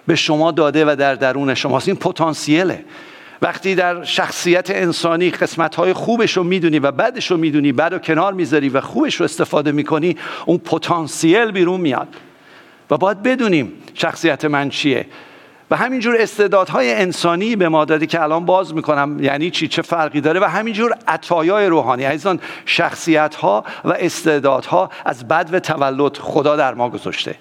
به 0.06 0.16
شما 0.16 0.50
داده 0.50 0.84
و 0.92 0.96
در 0.96 1.14
درون 1.14 1.54
شماست. 1.54 1.88
این 1.88 1.96
پتانسیله. 1.96 2.84
وقتی 3.42 3.74
در 3.74 4.04
شخصیت 4.04 4.70
انسانی 4.70 5.30
قسمت 5.30 5.74
های 5.74 5.92
خوبش 5.92 6.36
رو 6.36 6.44
می‌دونی 6.44 6.78
و 6.78 6.90
بدش 6.90 7.30
رو 7.30 7.36
می‌دونی 7.36 7.72
بد 7.72 7.92
و 7.92 7.98
کنار 7.98 8.32
می‌ذاری 8.32 8.68
و 8.68 8.80
خوبش 8.80 9.14
رو 9.14 9.24
استفاده 9.24 9.72
می‌کنی 9.72 10.16
اون 10.46 10.58
پتانسیل 10.58 11.50
بیرون 11.50 11.80
میاد. 11.80 12.08
و 12.90 12.96
باید 12.96 13.22
بدونیم 13.22 13.72
شخصیت 13.94 14.44
من 14.44 14.68
چیه. 14.68 15.06
و 15.70 15.76
همینجور 15.76 16.16
استعدادهای 16.20 16.94
انسانی 16.94 17.56
به 17.56 17.68
ما 17.68 17.84
داده 17.84 18.06
که 18.06 18.22
الان 18.22 18.44
باز 18.44 18.74
می‌کنم 18.74 19.24
یعنی 19.24 19.50
چی؟ 19.50 19.68
چه 19.68 19.82
فرقی 19.82 20.20
داره؟ 20.20 20.40
و 20.40 20.44
همینجور 20.44 20.94
عطایای 21.08 21.66
روحانی. 21.66 22.04
عزیزان 22.04 22.40
شخصیت 22.66 23.34
ها 23.34 23.64
و 23.84 23.88
استعدادها 23.88 24.90
از 25.04 25.28
بد 25.28 25.48
و 25.52 25.60
تولد 25.60 26.16
خدا 26.16 26.56
در 26.56 26.74
ما 26.74 26.90
گذاشته. 26.90 27.34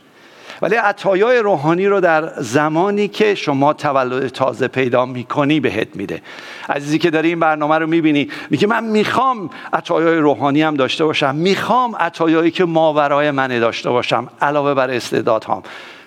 ولی 0.62 0.76
عطایای 0.76 1.40
روحانی 1.40 1.88
رو 1.88 2.00
در 2.00 2.34
زمانی 2.38 3.08
که 3.08 3.36
شما 3.36 3.74
تولد 3.74 4.28
تازه 4.28 4.68
پیدا 4.68 5.06
می‌کنی 5.06 5.60
بهت 5.60 5.96
میده. 5.96 6.22
عزیزی 6.70 7.00
که 7.00 7.10
داری 7.10 7.28
این 7.28 7.40
برنامه 7.40 7.78
رو 7.78 7.88
می‌بینی 7.88 8.30
میگه 8.50 8.68
من 8.68 8.84
می‌خوام 8.84 9.50
عطایای 9.74 10.18
روحانی 10.18 10.62
هم 10.62 10.76
داشته 10.76 11.06
باشم. 11.06 11.36
می‌خوام 11.36 11.96
عطایایی 11.96 12.52
که 12.52 12.66
ماورای 12.66 13.32
منه 13.32 13.60
داشته 13.60 13.90
باشم 13.90 14.28
علاوه 14.42 14.74
بر 14.74 14.90
استعدادهام. 14.90 15.64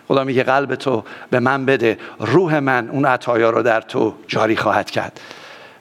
خدا 0.09 0.25
میگه 0.25 0.43
قلب 0.43 0.75
تو 0.75 1.05
به 1.31 1.41
من 1.41 1.67
بده. 1.67 1.99
روح 2.19 2.59
من 2.59 2.89
اون 2.89 3.05
عطایا 3.05 3.51
رو 3.51 3.63
در 3.63 3.81
تو 3.81 4.15
جاری 4.29 4.57
خواهد 4.57 4.91
کرد. 4.91 5.21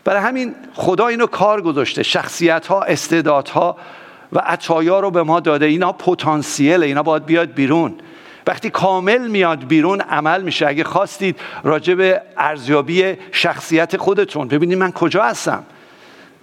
برای 0.03 0.21
همین 0.21 0.55
خدا 0.73 1.07
اینو 1.07 1.27
کار 1.27 1.61
گذاشته. 1.61 2.03
شخصیت 2.03 2.67
ها 2.67 2.81
استعدادها 2.81 3.77
و 4.33 4.39
عطایا 4.39 4.99
رو 4.99 5.11
به 5.11 5.23
ما 5.23 5.39
داده. 5.39 5.65
اینا 5.65 5.91
پتانسیل 5.91 6.83
اینا 6.83 7.03
باید 7.03 7.25
بیاد 7.25 7.53
بیرون. 7.53 7.95
وقتی 8.47 8.69
کامل 8.69 9.27
میاد 9.27 9.67
بیرون 9.67 10.01
عمل 10.01 10.41
میشه. 10.41 10.67
اگه 10.67 10.83
خواستید 10.83 11.39
راجع 11.63 11.93
به 11.93 12.21
ارزیابی 12.37 13.17
شخصیت 13.31 13.97
خودتون 13.97 14.47
ببینید 14.47 14.77
من 14.77 14.91
کجا 14.91 15.23
هستم. 15.23 15.63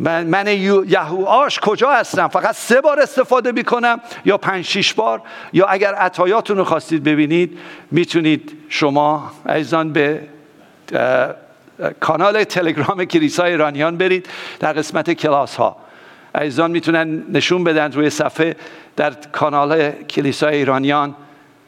من, 0.01 0.27
من 0.27 0.47
یهوآش 0.47 1.61
کجا 1.61 1.91
هستم؟ 1.91 2.29
فقط 2.29 2.55
سه 2.55 2.81
بار 2.81 3.01
استفاده 3.01 3.53
می‌کنم 3.53 4.01
یا 4.25 4.39
پنج 4.39 4.65
شیش 4.65 4.95
بار؟ 4.95 5.23
یا 5.53 5.67
اگر 5.67 5.95
عطایاتون 5.95 6.57
رو 6.57 6.65
خواستید 6.65 7.05
ببینید 7.05 7.59
می‌تونید 7.91 8.53
شما 8.69 9.33
عزیزان 9.47 9.93
به 9.93 10.21
کانال 12.01 12.45
تلگرام 12.45 13.05
کلیسای 13.05 13.51
ایرانیان 13.51 13.97
برید 13.97 14.27
در 14.61 14.73
قسمت 14.73 15.13
کلاس 15.13 15.57
ها 15.57 15.77
عزیزان 16.35 16.71
می‌تونن 16.71 17.23
نشون 17.33 17.65
بدن 17.65 17.93
روی 17.93 18.11
صفحه 18.11 18.57
در 18.97 19.11
کانال 19.33 19.91
کلیسای 19.91 20.57
ایرانیان. 20.57 21.15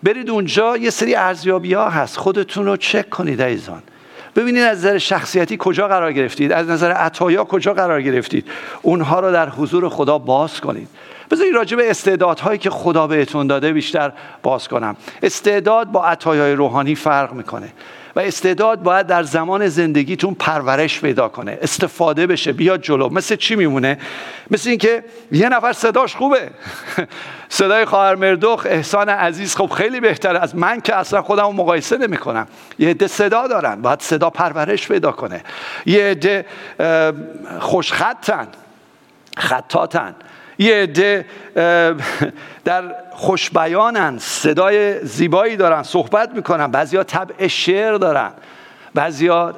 برید 0.02 0.30
اونجا 0.30 0.76
یه 0.76 0.90
سری 0.90 1.14
ارزیابی 1.14 1.74
ها 1.74 1.88
هست. 1.88 2.16
خودتون 2.16 2.66
رو 2.66 2.76
چک 2.76 3.10
کنید 3.10 3.42
عزیزان. 3.42 3.82
ببینید 4.36 4.62
از 4.62 4.78
نظر 4.78 4.98
شخصیتی 4.98 5.56
کجا 5.58 5.88
قرار 5.88 6.12
گرفتید. 6.12 6.52
از 6.52 6.68
نظر 6.68 6.92
عطایا 6.92 7.44
کجا 7.44 7.74
قرار 7.74 8.02
گرفتید. 8.02 8.48
اونها 8.82 9.20
رو 9.20 9.32
در 9.32 9.48
حضور 9.48 9.88
خدا 9.88 10.18
باز 10.18 10.60
کنید. 10.60 10.88
بذارید 11.30 11.54
راجع 11.54 11.76
به 11.76 11.90
استعدادهایی 11.90 12.58
که 12.58 12.70
خدا 12.70 13.06
بهتون 13.06 13.46
داده 13.46 13.72
بیشتر 13.72 14.12
باز 14.42 14.68
کنم. 14.68 14.96
استعداد 15.22 15.86
با 15.86 16.04
عطایای 16.04 16.52
روحانی 16.52 16.94
فرق 16.94 17.32
می‌کنه. 17.32 17.72
و 18.16 18.20
استعداد 18.20 18.82
باید 18.82 19.06
در 19.06 19.22
زمان 19.22 19.68
زندگیتون 19.68 20.34
پرورش 20.34 21.00
پیدا 21.00 21.28
کنه 21.28 21.58
استفاده 21.62 22.26
بشه 22.26 22.52
بیاد 22.52 22.82
جلو. 22.82 23.08
مثل 23.08 23.36
چی 23.36 23.56
میمونه؟ 23.56 23.98
مثل 24.50 24.70
اینکه 24.70 25.04
یه 25.32 25.48
نفر 25.48 25.72
صداش 25.72 26.16
خوبه. 26.16 26.50
صدای 27.48 27.84
خواهر 27.84 28.14
مردخ 28.14 28.66
احسان 28.70 29.08
عزیز 29.08 29.56
خب 29.56 29.66
خیلی 29.66 30.00
بهتر 30.00 30.36
از 30.36 30.56
من 30.56 30.80
که 30.80 30.96
اصلا 30.96 31.22
خودم 31.22 31.54
مقایسه 31.54 31.98
نمی 31.98 32.16
کنم 32.16 32.46
یه 32.78 32.88
عده 32.88 33.06
صدا 33.06 33.46
دارن 33.46 33.82
باید 33.82 34.00
صدا 34.00 34.30
پرورش 34.30 34.88
پیدا 34.88 35.12
کنه. 35.12 35.42
یه 35.86 36.04
عده 36.04 36.46
خوشخطن 37.60 38.48
خطاتن 39.38 40.14
یه 40.58 40.74
عده 40.74 41.26
در 42.64 42.94
خوشبیانن 43.20 44.18
صدای 44.18 45.06
زیبایی 45.06 45.56
دارن 45.56 45.82
صحبت 45.82 46.34
می‌کنن 46.34 46.66
بعضیا 46.66 47.04
طبع 47.04 47.46
شعر 47.46 47.94
دارن 47.94 48.30
بعضیا 48.94 49.54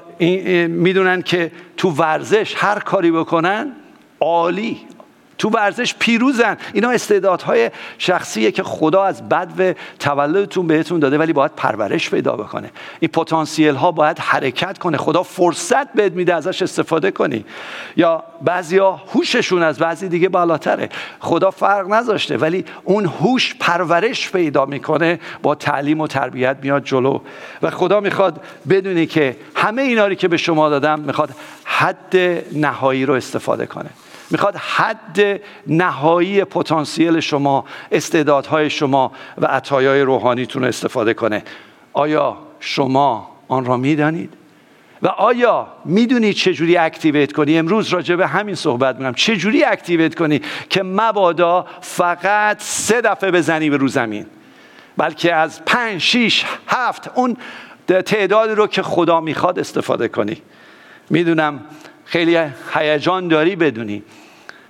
می‌دونن 0.69 1.23
که 1.23 1.52
تو 1.76 1.90
ورزش 1.90 2.54
هر 2.57 2.78
کاری 2.78 3.11
بکنن 3.11 3.73
عالی 4.21 4.81
تو 5.39 5.49
ورزش 5.49 5.95
پیروزن. 5.99 6.57
اینا 6.73 6.91
استعدادهای 6.91 7.71
شخصیه 7.99 8.51
که 8.51 8.62
خدا 8.62 9.05
از 9.05 9.29
بد 9.29 9.49
و 9.59 9.75
تولدتون 9.99 10.67
بهتون 10.67 11.01
داده 11.01 11.19
ولی 11.19 11.33
باید 11.33 11.53
پرورش 11.57 12.11
پیدا 12.11 12.37
بکنه. 12.37 12.71
این 13.01 13.11
پتانسیل 13.11 13.75
ها 13.75 13.93
باید 13.93 14.19
حرکت 14.19 14.79
کنه. 14.79 14.97
خدا 14.97 15.23
فرصت 15.23 15.93
بهت 15.93 16.12
میده 16.12 16.35
ازش 16.35 16.62
استفاده 16.62 17.11
کنی. 17.11 17.45
یا 17.97 18.25
بعضیا 18.43 18.91
هوششون 19.15 19.62
از 19.62 19.79
بعضی 19.79 20.09
دیگه 20.09 20.29
بالاتره. 20.29 20.89
خدا 21.21 21.51
فرق 21.51 21.89
نذاشته 21.89 22.37
ولی 22.37 22.65
اون 22.85 23.07
هوش 23.07 23.55
پرورش 23.61 24.31
پیدا 24.31 24.67
می‌کنه 24.67 25.21
با 25.43 25.55
تعلیم 25.55 26.01
و 26.01 26.07
تربیت 26.07 26.57
میاد 26.62 26.85
جلو. 26.85 27.21
و 27.62 27.71
خدا 27.71 28.01
می‌خواد 28.01 28.41
بدونی 28.69 29.07
که 29.07 29.37
همه 29.55 29.83
اینا 29.83 30.15
که 30.15 30.29
به 30.29 30.37
شما 30.37 30.69
دادم 30.69 31.01
می‌خواد 31.01 31.31
حد 31.65 32.17
نهایی 32.53 33.07
رو 33.07 33.15
استفاده 33.15 33.67
کنه. 33.67 33.91
می‌خواد 34.33 34.57
حد 34.57 35.41
نهایی 35.67 36.45
پتانسیل 36.45 37.21
شما 37.21 37.65
استعدادهای 37.93 38.71
شما 38.71 39.12
و 39.39 39.47
عطایای 39.47 40.01
روحانیتون 40.01 40.62
رو 40.62 40.69
استفاده 40.69 41.15
کنه. 41.15 41.43
آیا 41.93 42.39
شما 42.61 43.31
آن 43.49 43.65
را 43.65 43.77
می‌دانید؟ 43.77 44.35
و 45.03 45.09
آیا 45.09 45.67
می‌دونی 45.85 46.33
چجوری 46.33 46.77
activate 46.76 47.33
کنی؟ 47.33 47.59
امروز 47.59 47.89
راجع 47.89 48.17
به 48.17 48.27
همین 48.27 48.55
صحبت 48.55 48.97
می‌کنم. 48.97 49.15
چجوری 49.15 49.65
activate 49.64 50.14
کنی 50.15 50.41
که 50.71 50.83
مبادا 50.83 51.67
فقط 51.81 52.62
سه 52.62 53.01
دفعه 53.01 53.31
بزنی 53.31 53.71
به 53.71 53.77
رو 53.77 53.89
زمین؟ 53.89 54.27
بلکه 54.97 55.35
از 55.35 55.65
پنج 55.65 56.01
شیش 56.01 56.45
هفت 56.69 57.11
اون 57.15 57.37
تعداد 57.89 58.51
رو 58.51 58.67
که 58.67 58.83
خدا 58.83 59.21
می‌خواد 59.21 59.59
استفاده 59.59 60.09
کنی. 60.09 60.43
می‌دونم 61.11 61.61
خیلی 62.05 62.39
هیجان 62.75 63.29
داری 63.29 63.57
بدونی. 63.57 64.03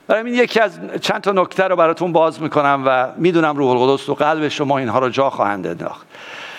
برای 0.06 0.30
این 0.30 0.34
یکی 0.34 0.60
از 0.60 0.78
چند 1.00 1.20
تا 1.20 1.32
نکته 1.32 1.64
رو 1.64 1.76
براتون 1.76 2.12
باز 2.12 2.42
می‌کنم 2.42 2.82
و 2.86 3.08
می‌دونم 3.16 3.56
روح 3.56 3.70
القدس 3.70 4.06
تو 4.06 4.14
قلب 4.14 4.48
شما 4.48 4.78
اینها 4.78 4.98
رو 4.98 5.08
جا 5.08 5.30
خواهند 5.30 5.66
انداخت. 5.66 6.06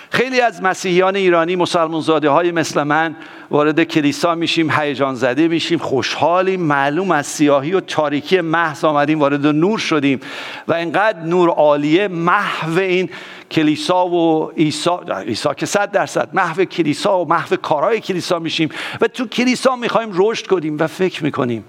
خیلی 0.10 0.42
از 0.42 0.64
مسیحیان 0.64 1.16
ایرانی 1.16 1.56
مسلمان 1.56 2.02
زاده 2.02 2.30
های 2.30 2.52
مثل 2.52 2.84
من 2.84 3.16
وارد 3.52 3.84
کلیسا 3.84 4.36
میشیم 4.36 4.72
هیجان 4.72 5.16
زده 5.16 5.48
میشیم 5.48 5.80
خوشحالیم 5.80 6.62
معلوم 6.62 7.12
از 7.12 7.28
سیاهی 7.28 7.74
و 7.74 7.80
تاریکی 7.80 8.42
محض 8.42 8.86
آمدیم 8.86 9.20
وارد 9.20 9.48
نور 9.48 9.80
شدیم 9.80 10.20
و 10.68 10.74
اینقدر 10.74 11.20
نور 11.20 11.50
عالیه 11.50 12.08
محو 12.08 12.80
این 12.80 13.10
کلیسا 13.52 14.08
و 14.08 14.50
عیسی 14.58 14.90
عیسی 15.26 15.50
که 15.58 15.66
صد 15.66 15.92
درصد 15.92 16.30
محو 16.34 16.66
کلیسا 16.66 17.20
و 17.20 17.28
محو 17.28 17.56
کارهای 17.56 18.00
کلیسا 18.00 18.40
میشیم 18.40 18.70
و 19.02 19.08
تو 19.08 19.28
کلیسا 19.28 19.76
می‌خوایم 19.76 20.10
رشد 20.14 20.48
کنیم 20.48 20.78
و 20.80 20.88
فکر 20.88 21.24
می‌کنیم. 21.24 21.64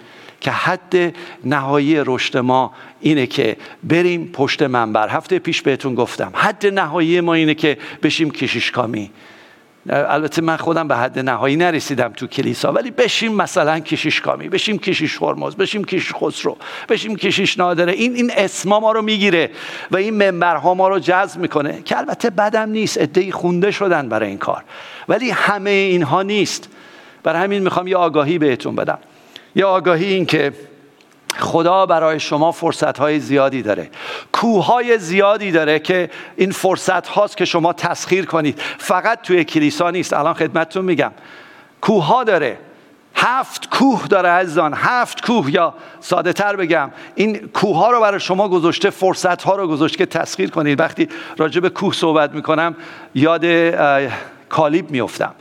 که 0.44 0.50
حد 0.50 1.14
نهایی 1.44 1.96
رشد 2.06 2.38
ما 2.38 2.72
اینه 3.00 3.26
که 3.26 3.56
بریم 3.82 4.30
پشت 4.32 4.62
منبر. 4.62 5.08
هفته 5.08 5.38
پیش 5.38 5.62
بهتون 5.62 5.94
گفتم 5.94 6.32
حد 6.34 6.66
نهایی 6.66 7.20
ما 7.20 7.34
اینه 7.34 7.54
که 7.54 7.78
بشیم 8.02 8.30
کشیشکامی. 8.30 9.10
البته 9.88 10.42
من 10.42 10.56
خودم 10.56 10.88
به 10.88 10.96
حد 10.96 11.18
نهایی 11.18 11.56
نرسیدم 11.56 12.12
تو 12.12 12.26
کلیسا 12.26 12.72
ولی 12.72 12.90
بشیم 12.90 13.32
مثلا 13.32 13.80
کشیش 13.80 14.20
کامی 14.20 14.48
بشیم 14.48 14.78
کشیش 14.78 15.22
هرمز 15.22 15.56
بشیم 15.56 15.84
کشیش 15.84 16.12
خسرو 16.14 16.56
بشیم 16.88 17.16
کشیش 17.16 17.58
نادره. 17.58 17.92
این 17.92 18.14
این 18.14 18.30
اسما 18.36 18.80
ما 18.80 18.92
رو 18.92 19.02
می‌گیره 19.02 19.50
و 19.90 19.96
این 19.96 20.14
منبرها 20.14 20.74
ما 20.74 20.88
رو 20.88 20.98
جذب 20.98 21.40
می‌کنه 21.40 21.82
که 21.82 21.98
البته 21.98 22.30
بدم 22.30 22.70
نیست 22.70 23.00
ادهی 23.00 23.32
خونده 23.32 23.70
شدن 23.70 24.08
برای 24.08 24.28
این 24.28 24.38
کار. 24.38 24.64
ولی 25.08 25.30
همه 25.30 25.70
اینها 25.70 26.22
نیست. 26.22 26.68
برای 27.22 27.42
همین 27.42 27.62
می‌خوام 27.62 27.86
یه 27.86 27.96
آگاهی 27.96 28.38
بهتون 28.38 28.74
بدم. 28.74 28.98
یه 29.54 29.64
آگاهی 29.64 30.04
این 30.04 30.26
که 30.26 30.52
خدا 31.38 31.86
برای 31.86 32.20
شما 32.20 32.52
فرصت 32.52 32.98
های 32.98 33.20
زیادی 33.20 33.62
داره. 33.62 33.90
کوه 34.32 34.96
زیادی 34.96 35.52
داره 35.52 35.78
که 35.78 36.10
این 36.36 36.50
فرصت 36.50 37.08
هاست 37.08 37.36
که 37.36 37.44
شما 37.44 37.72
تسخیر 37.72 38.26
کنید. 38.26 38.60
فقط 38.78 39.22
توی 39.22 39.44
کلیسا 39.44 39.90
نیست. 39.90 40.12
الان 40.12 40.34
خدمتتون 40.34 40.84
میگم. 40.84 41.12
کوه 41.80 42.04
ها 42.04 42.24
داره. 42.24 42.58
هفت 43.14 43.70
کوه 43.70 44.06
داره 44.06 44.28
عزیزان. 44.28 44.74
هفت 44.74 45.26
کوه. 45.26 45.54
یا 45.54 45.74
ساده 46.00 46.32
تر 46.32 46.56
بگم 46.56 46.90
این 47.14 47.48
کوه 47.48 47.76
ها 47.76 47.90
رو 47.90 48.00
برای 48.00 48.20
شما 48.20 48.48
گذاشته 48.48 48.90
فرصت 48.90 49.42
ها 49.42 49.56
رو 49.56 49.68
گذاشته 49.68 49.98
که 49.98 50.06
تسخیر 50.06 50.50
کنید. 50.50 50.80
وقتی 50.80 51.08
راجع 51.36 51.60
به 51.60 51.70
کوه 51.70 51.92
صحبت 51.92 52.32
می‌کنم 52.32 52.76
یاد 53.14 53.44
کالیب 54.48 54.90
میفتم 54.90 55.34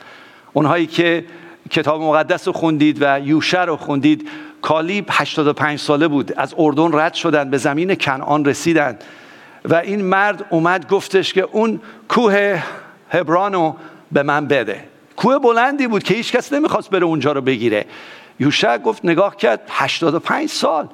اونهایی 0.54 0.88
که 0.88 1.26
کتاب 1.70 2.02
مقدس 2.02 2.48
رو 2.48 2.54
خوندید 2.54 2.98
و 3.02 3.20
یوشه 3.20 3.62
رو 3.62 3.78
خوندید 3.78 4.30
کالیب 4.62 5.06
85 5.12 5.80
ساله 5.80 6.08
بود. 6.08 6.34
از 6.38 6.56
اردن 6.58 7.00
رد 7.00 7.14
شدن 7.14 7.50
به 7.50 7.58
زمین 7.58 7.96
کنعان 7.96 8.46
رسیدن. 8.46 9.00
و 9.66 9.76
این 9.76 10.02
مرد 10.02 10.46
اومد 10.50 10.90
گفتش 10.90 11.34
که 11.34 11.42
اون 11.42 11.82
کوه 12.10 12.64
هبرانو 13.10 13.74
به 14.12 14.24
من 14.24 14.48
بده. 14.48 14.84
کوه 15.16 15.40
بلندی 15.40 15.88
بود 15.88 16.04
که 16.04 16.14
هیچ 16.14 16.32
کس 16.32 16.54
نمی‌خواست 16.54 16.90
بره 16.90 17.06
اونجا 17.06 17.32
رو 17.32 17.42
بگیره. 17.42 17.86
یوشع 18.40 18.78
گفت 18.78 19.06
نگاه 19.06 19.36
کرد 19.36 19.62
85 19.70 20.50
سال. 20.50 20.88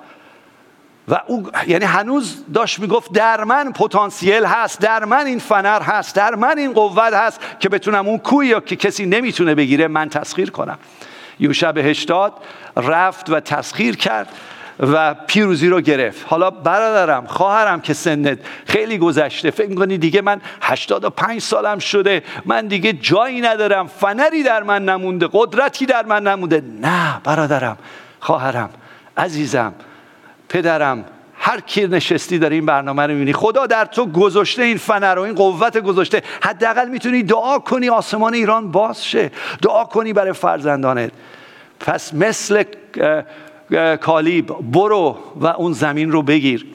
و 1.10 1.22
او 1.28 1.50
یعنی 1.68 1.86
هنوز 1.86 2.44
داشت 2.54 2.80
می‌گفت 2.80 3.13
در 3.13 3.44
من 3.44 3.72
پتانسیل 3.72 4.46
هست 4.46 4.80
در 4.80 5.06
من 5.06 5.25
این 5.25 5.39
فنر 5.39 5.82
هست 5.82 6.16
در 6.16 6.36
من 6.36 6.58
این 6.58 6.74
قوت 6.74 7.13
هست 7.13 7.42
که 7.60 7.70
بتونم 7.70 8.08
اون 8.08 8.18
کوی 8.18 8.62
که 8.66 8.75
کسی 8.75 9.06
نمی‌تونه 9.06 9.56
بگیره 9.56 9.88
من 9.88 10.10
تسخیر 10.10 10.51
کنم. 10.51 10.78
یوشع 11.39 11.72
بهش 11.72 12.04
داد 12.04 12.34
رفت 12.78 13.30
و 13.30 13.39
تسخیر 13.39 13.98
کرد 13.98 14.30
و 14.80 15.13
پیروزی 15.13 15.70
رو 15.70 15.82
گرفت. 15.82 16.25
حالا 16.28 16.50
برادرم 16.50 17.25
خواهرم 17.25 17.82
که 17.82 17.94
سنت 17.94 18.39
خیلی 18.66 18.98
گذشته 18.98 19.51
فکر 19.51 19.70
می‌کنی 19.70 19.98
دیگه 19.98 20.22
من 20.22 20.42
85 20.62 21.42
سالم 21.42 21.80
شده 21.80 22.24
من 22.46 22.68
دیگه 22.68 22.94
جایی 22.94 23.42
ندارم 23.42 23.88
فنری 23.88 24.44
در 24.44 24.63
من 24.63 24.86
نمونده 24.86 25.30
قدرتی 25.32 25.86
در 25.86 26.06
من 26.06 26.24
نمونده. 26.24 26.63
نه 26.82 27.22
برادرم 27.24 27.78
خواهرم 28.20 28.70
عزیزم 29.18 29.74
پدرم 30.50 31.06
هر 31.41 31.60
کی 31.60 31.88
نشستی 31.88 32.39
در 32.39 32.50
این 32.50 32.65
برنامه 32.65 33.03
رو 33.03 33.13
می‌بینی. 33.13 33.34
خدا 33.34 33.65
در 33.65 33.86
تو 33.86 34.06
گذاشته 34.06 34.63
این 34.63 34.77
فنر 34.77 35.20
و 35.20 35.22
این 35.22 35.36
قوت 35.36 35.77
گذاشته. 35.77 36.22
حداقل 36.41 36.89
می‌تونی 36.89 37.24
دعا 37.24 37.60
کنی 37.60 37.89
آسمان 37.89 38.34
ایران 38.34 38.72
باز 38.72 39.06
شه. 39.06 39.32
دعا 39.62 39.86
کنی 39.86 40.13
برای 40.13 40.34
فرزندانت. 40.34 41.12
پس 41.79 42.13
مثل 42.13 42.63
کالیب 44.01 44.48
برو 44.62 45.18
و 45.36 45.48
اون 45.48 45.74
زمین 45.74 46.12
رو 46.12 46.22
بگیر. 46.22 46.65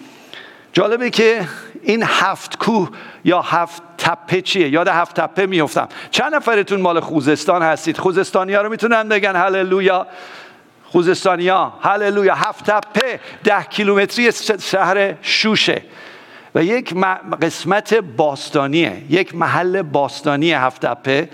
جالبه 0.73 1.11
که 1.11 1.49
این 1.83 2.03
هفت 2.07 2.59
کوه 2.59 2.91
یا 3.25 3.43
هفت 3.43 3.83
تپه 3.99 4.41
چیه؟ 4.41 4.69
یاد 4.69 4.89
هفت 4.89 5.21
تپه 5.21 5.47
میفتم 5.47 5.89
چند 6.11 6.35
نفرتون 6.35 6.81
مال 6.81 7.01
خوزستان 7.01 7.63
هستید؟ 7.63 7.99
خوزستانی 7.99 8.55
ها 8.55 8.63
رو 8.63 8.69
می‌تونن 8.69 9.09
بگن. 9.09 9.37
هللویا. 9.37 10.07
خوزستانیا 10.95 11.73
هللویا. 11.83 12.35
هفت 12.35 12.71
تپه. 12.71 13.21
ده 13.45 13.63
کیلومتری 13.63 14.31
شهر 14.61 15.15
شوشه. 15.23 15.83
و 16.55 16.65
یک 16.65 16.95
قسمت 17.43 17.95
باستانیه. 17.95 19.03
یک 19.11 19.35
محل 19.35 19.83
باستانی 19.83 20.53
هفت 20.53 20.87
تپه 20.87 21.29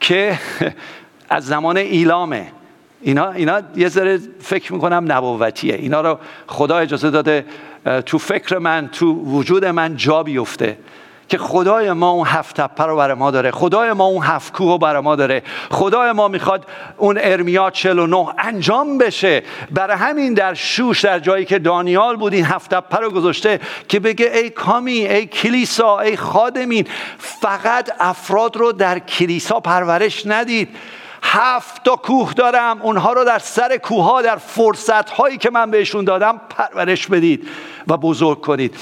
که 0.00 0.38
از 1.36 1.46
زمان 1.46 1.76
ایلامه. 1.76 2.46
اینا, 3.02 3.30
اینا 3.30 3.62
یه 3.76 3.88
ذره 3.88 4.20
فکر 4.40 4.72
می‌کنم 4.72 5.12
نبوتیه. 5.12 5.74
اینا 5.74 6.00
رو 6.00 6.18
خدا 6.46 6.78
اجازه 6.78 7.10
داده 7.10 7.44
تو 8.06 8.18
فکر 8.18 8.58
من 8.58 8.88
تو 8.92 9.06
وجود 9.12 9.64
من 9.64 9.96
جا 9.96 10.22
بیفته. 10.22 10.76
که 11.28 11.38
خدای 11.38 11.92
ما 11.92 12.10
اون 12.10 12.26
هفت 12.26 12.60
تپه 12.60 12.84
رو 12.84 12.96
برای 12.96 13.14
ما 13.14 13.30
داره. 13.30 13.50
خدای 13.50 13.92
ما 13.92 14.04
اون 14.04 14.24
هفت 14.24 14.52
کوه 14.52 14.68
رو 14.68 14.78
برای 14.78 15.02
ما 15.02 15.16
داره. 15.16 15.42
خدای 15.70 16.12
ما 16.12 16.28
می‌خواد 16.28 16.66
اون 16.96 17.18
ارمیا 17.20 17.70
49 17.70 18.26
انجام 18.38 18.98
بشه. 18.98 19.42
برای 19.70 19.96
همین 19.96 20.34
در 20.34 20.54
شوش 20.54 21.04
در 21.04 21.18
جایی 21.18 21.44
که 21.44 21.58
دانیال 21.58 22.16
بود 22.16 22.32
این 22.32 22.44
هفت 22.44 22.74
تپه 22.74 22.96
رو 22.96 23.10
گذاشته 23.10 23.60
که 23.88 24.00
بگه 24.00 24.30
ای 24.34 24.50
کامی 24.50 25.06
ای 25.06 25.26
کلیسا 25.26 25.98
ای 25.98 26.16
خادمین 26.16 26.86
فقط 27.18 27.90
افراد 28.00 28.56
رو 28.56 28.72
در 28.72 28.98
کلیسا 28.98 29.60
پرورش 29.60 30.22
ندید. 30.26 30.68
هفت 31.22 31.84
تا 31.84 31.96
کوه 31.96 32.32
دارم. 32.32 32.82
اونها 32.82 33.12
رو 33.12 33.24
در 33.24 33.38
سر 33.38 33.76
کوه 33.76 34.04
ها 34.04 34.22
در 34.22 34.36
فرصت 34.36 35.10
هایی 35.10 35.38
که 35.38 35.50
من 35.50 35.70
بهشون 35.70 36.04
دادم 36.04 36.40
پرورش 36.50 37.06
بدید 37.06 37.48
و 37.88 37.96
بزرگ 37.96 38.40
کنید. 38.40 38.76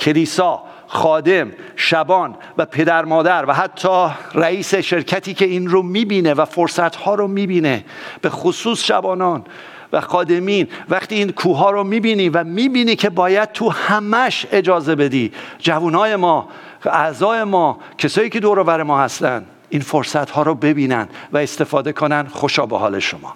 کلیسا 0.00 0.62
خادم 0.88 1.52
شبان 1.76 2.36
و 2.58 2.66
پدر 2.66 3.04
مادر 3.04 3.44
و 3.48 3.52
حتی 3.52 4.08
رئیس 4.34 4.74
شرکتی 4.74 5.34
که 5.34 5.44
این 5.44 5.68
رو 5.68 5.82
می‌بینه 5.82 6.34
و 6.34 6.44
فرصت 6.44 6.96
ها 6.96 7.14
رو 7.14 7.28
می‌بینه 7.28 7.84
به 8.20 8.30
خصوص 8.30 8.84
شبانان 8.84 9.44
و 9.92 10.00
خادمین 10.00 10.68
وقتی 10.88 11.14
این 11.14 11.32
کوه 11.32 11.58
ها 11.58 11.70
رو 11.70 11.84
می‌بینی 11.84 12.28
و 12.28 12.44
می‌بینی 12.44 12.96
که 12.96 13.10
باید 13.10 13.52
تو 13.52 13.70
همش 13.70 14.46
اجازه 14.52 14.94
بدی 14.94 15.32
جوانای 15.58 16.16
ما 16.16 16.48
اعضای 16.84 17.44
ما 17.44 17.78
کسایی 17.98 18.30
که 18.30 18.40
دور 18.40 18.82
ما 18.82 19.00
هستن 19.00 19.44
این 19.68 19.82
فرصت 19.82 20.30
ها 20.30 20.42
رو 20.42 20.54
ببینن 20.54 21.08
و 21.32 21.38
استفاده 21.38 21.92
کنن. 21.92 22.26
خوشا 22.26 22.66
به 22.66 22.78
حال 22.78 22.98
شما. 22.98 23.34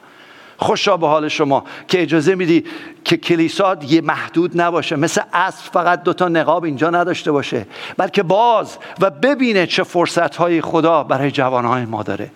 خوشا 0.63 0.97
به 0.97 1.07
حال 1.07 1.29
شما 1.29 1.65
که 1.89 2.03
اجازه 2.03 2.35
میدی 2.35 2.65
که 3.05 3.17
کلیسا 3.17 3.77
یه 3.89 4.01
محدود 4.01 4.61
نباشه. 4.61 4.97
مثل 4.97 5.21
اصل 5.33 5.71
فقط 5.73 6.03
دوتا 6.03 6.29
نقاب 6.29 6.65
اینجا 6.65 6.91
نداشته 6.91 7.33
باشه 7.33 7.67
بلکه 7.97 8.23
باز 8.23 8.79
و 9.01 9.11
ببینه 9.11 9.67
چه 9.67 9.83
فرصت 9.83 10.37
های 10.37 10.61
خدا 10.61 11.03
برای 11.03 11.31
جوانهای 11.31 11.85
ما 11.85 12.03
داره. 12.03 12.31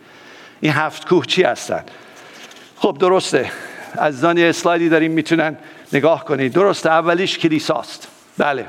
این 0.60 0.72
هفت 0.72 1.08
کوه 1.08 1.26
چی 1.26 1.42
هستن؟ 1.42 1.84
خب 2.76 2.96
درسته. 3.00 3.50
از 3.98 4.24
یه 4.24 4.48
اسلایدی 4.48 4.88
داریم 4.88 5.12
می‌تونن 5.12 5.56
نگاه 5.92 6.24
کنید 6.24 6.52
درسته 6.52 6.90
اولیش 6.90 7.38
کلیساست. 7.38 8.08
بله. 8.38 8.66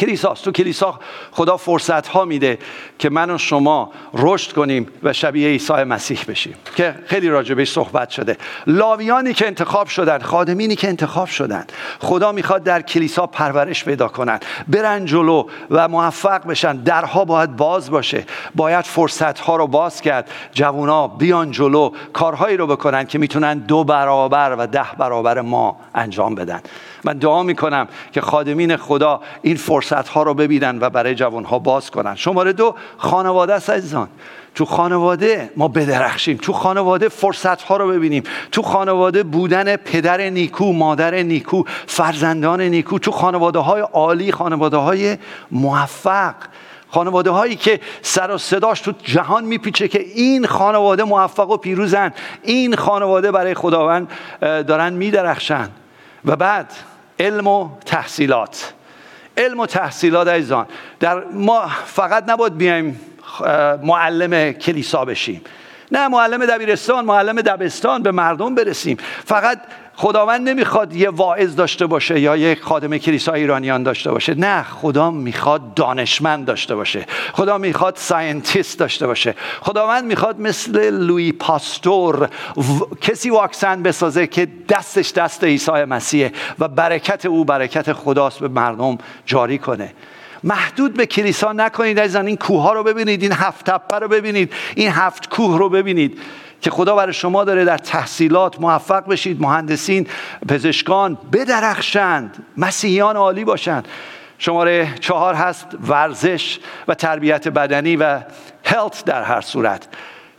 کلیساست. 0.00 0.44
تو 0.44 0.52
کلیسا 0.52 1.00
خدا 1.30 1.56
فرصت 1.56 2.08
ها 2.08 2.24
میده 2.24 2.58
که 2.98 3.10
من 3.10 3.30
و 3.30 3.38
شما 3.38 3.92
رشد 4.14 4.52
کنیم 4.52 4.88
و 5.02 5.12
شبیه 5.12 5.48
عیسی 5.48 5.72
مسیح 5.72 6.24
بشیم. 6.28 6.54
که 6.76 6.94
خیلی 7.06 7.28
راجبش 7.28 7.70
صحبت 7.72 8.10
شده. 8.10 8.36
لاویانی 8.66 9.34
که 9.34 9.46
انتخاب 9.46 9.86
شدن 9.86 10.18
خادمینی 10.18 10.76
که 10.76 10.88
انتخاب 10.88 11.28
شدن 11.28 11.64
خدا 12.00 12.32
می‌خواد 12.32 12.62
در 12.62 12.82
کلیسا 12.82 13.26
پرورش 13.26 13.84
پیدا 13.84 14.08
کنن. 14.08 14.40
برن 14.68 15.04
جلو 15.04 15.44
و 15.70 15.88
موفق 15.88 16.46
بشن. 16.46 16.76
درها 16.76 17.24
باید 17.24 17.56
باز 17.56 17.90
باشه. 17.90 18.24
باید 18.54 18.84
فرصت 18.84 19.38
ها 19.38 19.56
رو 19.56 19.66
باز 19.66 20.00
کرد. 20.00 20.30
جوونا 20.52 21.08
بیان 21.08 21.50
جلو 21.50 21.90
کارهایی 22.12 22.56
رو 22.56 22.66
بکنن 22.66 23.04
که 23.04 23.18
می‌تونن 23.18 23.58
دو 23.58 23.84
برابر 23.84 24.56
و 24.58 24.66
ده 24.66 24.86
برابر 24.98 25.40
ما 25.40 25.80
انجام 25.94 26.34
بدن. 26.34 26.60
من 27.04 27.12
دعا 27.12 27.42
می‌کنم 27.42 27.88
که 28.12 28.20
خادمین 28.20 28.76
خدا 28.76 29.20
این 29.42 29.56
فرصت 29.56 30.08
ها 30.08 30.22
رو 30.22 30.34
ببینن 30.34 30.78
و 30.80 30.90
برای 30.90 31.14
جوان 31.14 31.44
ها 31.44 31.58
باز 31.58 31.90
کنن. 31.90 32.14
شماره 32.14 32.52
دو 32.52 32.74
خانواده 32.96 33.54
است 33.54 33.70
عزیزان. 33.70 34.08
تو 34.54 34.64
خانواده 34.64 35.50
ما 35.56 35.68
بدرخشیم. 35.68 36.38
تو 36.42 36.52
خانواده 36.52 37.08
فرصت 37.08 37.62
ها 37.62 37.76
رو 37.76 37.88
ببینیم. 37.88 38.22
تو 38.52 38.62
خانواده 38.62 39.22
بودن 39.22 39.76
پدر 39.76 40.30
نیکو 40.30 40.72
مادر 40.72 41.14
نیکو 41.14 41.62
فرزندان 41.86 42.60
نیکو 42.60 42.98
تو 42.98 43.10
خانواده 43.10 43.58
های 43.58 43.80
عالی 43.80 44.32
خانواده 44.32 44.76
های 44.76 45.18
موفق. 45.50 46.34
خانواده 46.88 47.30
هایی 47.30 47.56
که 47.56 47.80
سر 48.02 48.30
و 48.30 48.38
صداش 48.38 48.80
تو 48.80 48.92
جهان 49.02 49.44
میپیچه 49.44 49.88
که 49.88 50.00
این 50.00 50.46
خانواده 50.46 51.04
موفق 51.04 51.50
و 51.50 51.56
پیروزن. 51.56 52.12
این 52.42 52.76
خانواده 52.76 53.32
برای 53.32 53.54
خداوند 53.54 54.08
دارن 54.40 54.92
میدرخشن. 54.92 55.68
و 56.24 56.36
بعد 56.36 56.72
علم 57.20 57.46
و 57.46 57.68
تحصیلات. 57.86 58.72
علم 59.36 59.60
و 59.60 59.66
تحصیلات 59.66 60.28
عزیزان 60.28 60.66
در 61.00 61.24
ما 61.24 61.70
فقط 61.86 62.24
نباید 62.28 62.56
بیایم 62.56 63.00
معلم 63.82 64.52
کلیسا 64.52 65.04
بشیم. 65.04 65.40
نه 65.92 66.08
معلم 66.08 66.46
دبیرستان 66.46 67.04
معلم 67.04 67.40
دبستان 67.40 68.02
به 68.02 68.10
مردم 68.10 68.54
برسیم. 68.54 68.96
فقط 69.24 69.58
خداوند 70.00 70.48
نمی‌خواد 70.48 70.96
یه 70.96 71.10
واعظ 71.10 71.56
داشته 71.56 71.86
باشه 71.86 72.20
یا 72.20 72.36
یک 72.36 72.60
خادم 72.60 72.98
کلیسا 72.98 73.32
ایرانیان 73.32 73.82
داشته 73.82 74.10
باشه. 74.10 74.34
نه 74.34 74.62
خدا 74.62 75.10
می‌خواد 75.10 75.74
دانشمند 75.74 76.44
داشته 76.44 76.74
باشه. 76.74 77.06
خدا 77.32 77.58
می‌خواد 77.58 77.96
ساینتیست 77.96 78.78
داشته 78.78 79.06
باشه. 79.06 79.34
خداوند 79.60 80.04
می‌خواد 80.04 80.40
مثل 80.40 80.90
لوی 80.90 81.32
پاستور 81.32 82.28
کسی 83.00 83.30
واکسن 83.30 83.82
بسازه 83.82 84.26
که 84.26 84.48
دستش 84.68 85.12
دست 85.12 85.44
عیسی 85.44 85.70
مسیحه 85.70 86.32
و 86.58 86.68
برکت 86.68 87.26
او 87.26 87.44
برکت 87.44 87.92
خداست 87.92 88.38
به 88.38 88.48
مردم 88.48 88.98
جاری 89.26 89.58
کنه. 89.58 89.92
محدود 90.44 90.94
به 90.94 91.06
کلیسا 91.06 91.52
نکنید 91.52 91.98
از 91.98 92.16
این 92.16 92.36
کوه 92.36 92.62
ها 92.62 92.72
رو 92.72 92.82
ببینید 92.82 93.22
این 93.22 93.32
هفت 93.32 93.70
تپه 93.70 93.98
رو 93.98 94.08
ببینید 94.08 94.52
این 94.74 94.90
هفت 94.90 95.28
کوه 95.28 95.58
رو 95.58 95.68
ببینید. 95.68 96.18
که 96.60 96.70
خدا 96.70 96.94
برای 96.94 97.12
شما 97.12 97.44
داره 97.44 97.64
در 97.64 97.78
تحصیلات 97.78 98.60
موفق 98.60 99.06
بشید 99.06 99.40
مهندسین 99.40 100.06
پزشکان 100.48 101.18
بدرخشند 101.32 102.46
مسیحیان 102.56 103.16
عالی 103.16 103.44
باشند. 103.44 103.88
شماره 104.38 104.94
چهار 105.00 105.34
هست 105.34 105.66
ورزش 105.88 106.58
و 106.88 106.94
تربیت 106.94 107.48
بدنی 107.48 107.96
و 107.96 108.20
هلت 108.64 109.04
در 109.04 109.22
هر 109.22 109.40
صورت. 109.40 109.88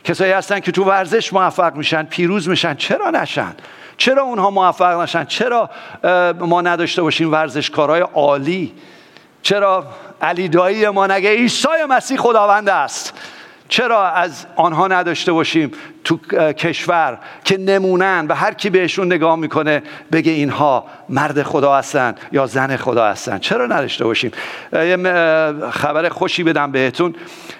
کسایی 0.04 0.32
هستن 0.32 0.60
که 0.60 0.72
تو 0.72 0.84
ورزش 0.84 1.32
موفق 1.32 1.74
میشن 1.76 2.02
پیروز 2.02 2.48
میشن 2.48 2.74
چرا 2.74 3.10
نشن؟ 3.10 3.54
چرا 3.96 4.22
اونها 4.22 4.50
موفق 4.50 5.00
نشن؟ 5.00 5.24
چرا 5.24 5.70
ما 6.40 6.60
نداشته 6.60 7.02
باشیم 7.02 7.32
ورزشکارای 7.32 8.00
عالی؟ 8.00 8.72
چرا 9.42 9.86
علی 10.22 10.48
دایی 10.48 10.88
ما 10.88 11.06
نگه 11.06 11.30
عیسی 11.30 11.68
مسیح 11.88 12.16
خداوند 12.18 12.68
است؟ 12.68 13.14
چرا 13.68 14.08
از 14.08 14.46
آنها 14.56 14.88
نداشته 14.88 15.32
باشیم 15.32 15.72
تو 16.04 16.16
کشور 16.52 17.18
که 17.44 17.58
نمونن 17.58 18.26
و 18.28 18.34
هر 18.34 18.54
کی 18.54 18.70
بهشون 18.70 19.06
نگاه 19.06 19.36
می‌کنه 19.36 19.82
بگه 20.12 20.32
اینها 20.32 20.86
مرد 21.08 21.42
خدا 21.42 21.76
هستن 21.76 22.14
یا 22.32 22.46
زن 22.46 22.76
خدا 22.76 23.06
هستن؟ 23.06 23.38
چرا 23.38 23.66
نداشته 23.66 24.04
باشیم؟ 24.04 24.30
یه 24.72 24.96
خبر 25.70 26.08
خوشی 26.08 26.42
بدم 26.42 26.72
بهتون. 26.72 27.14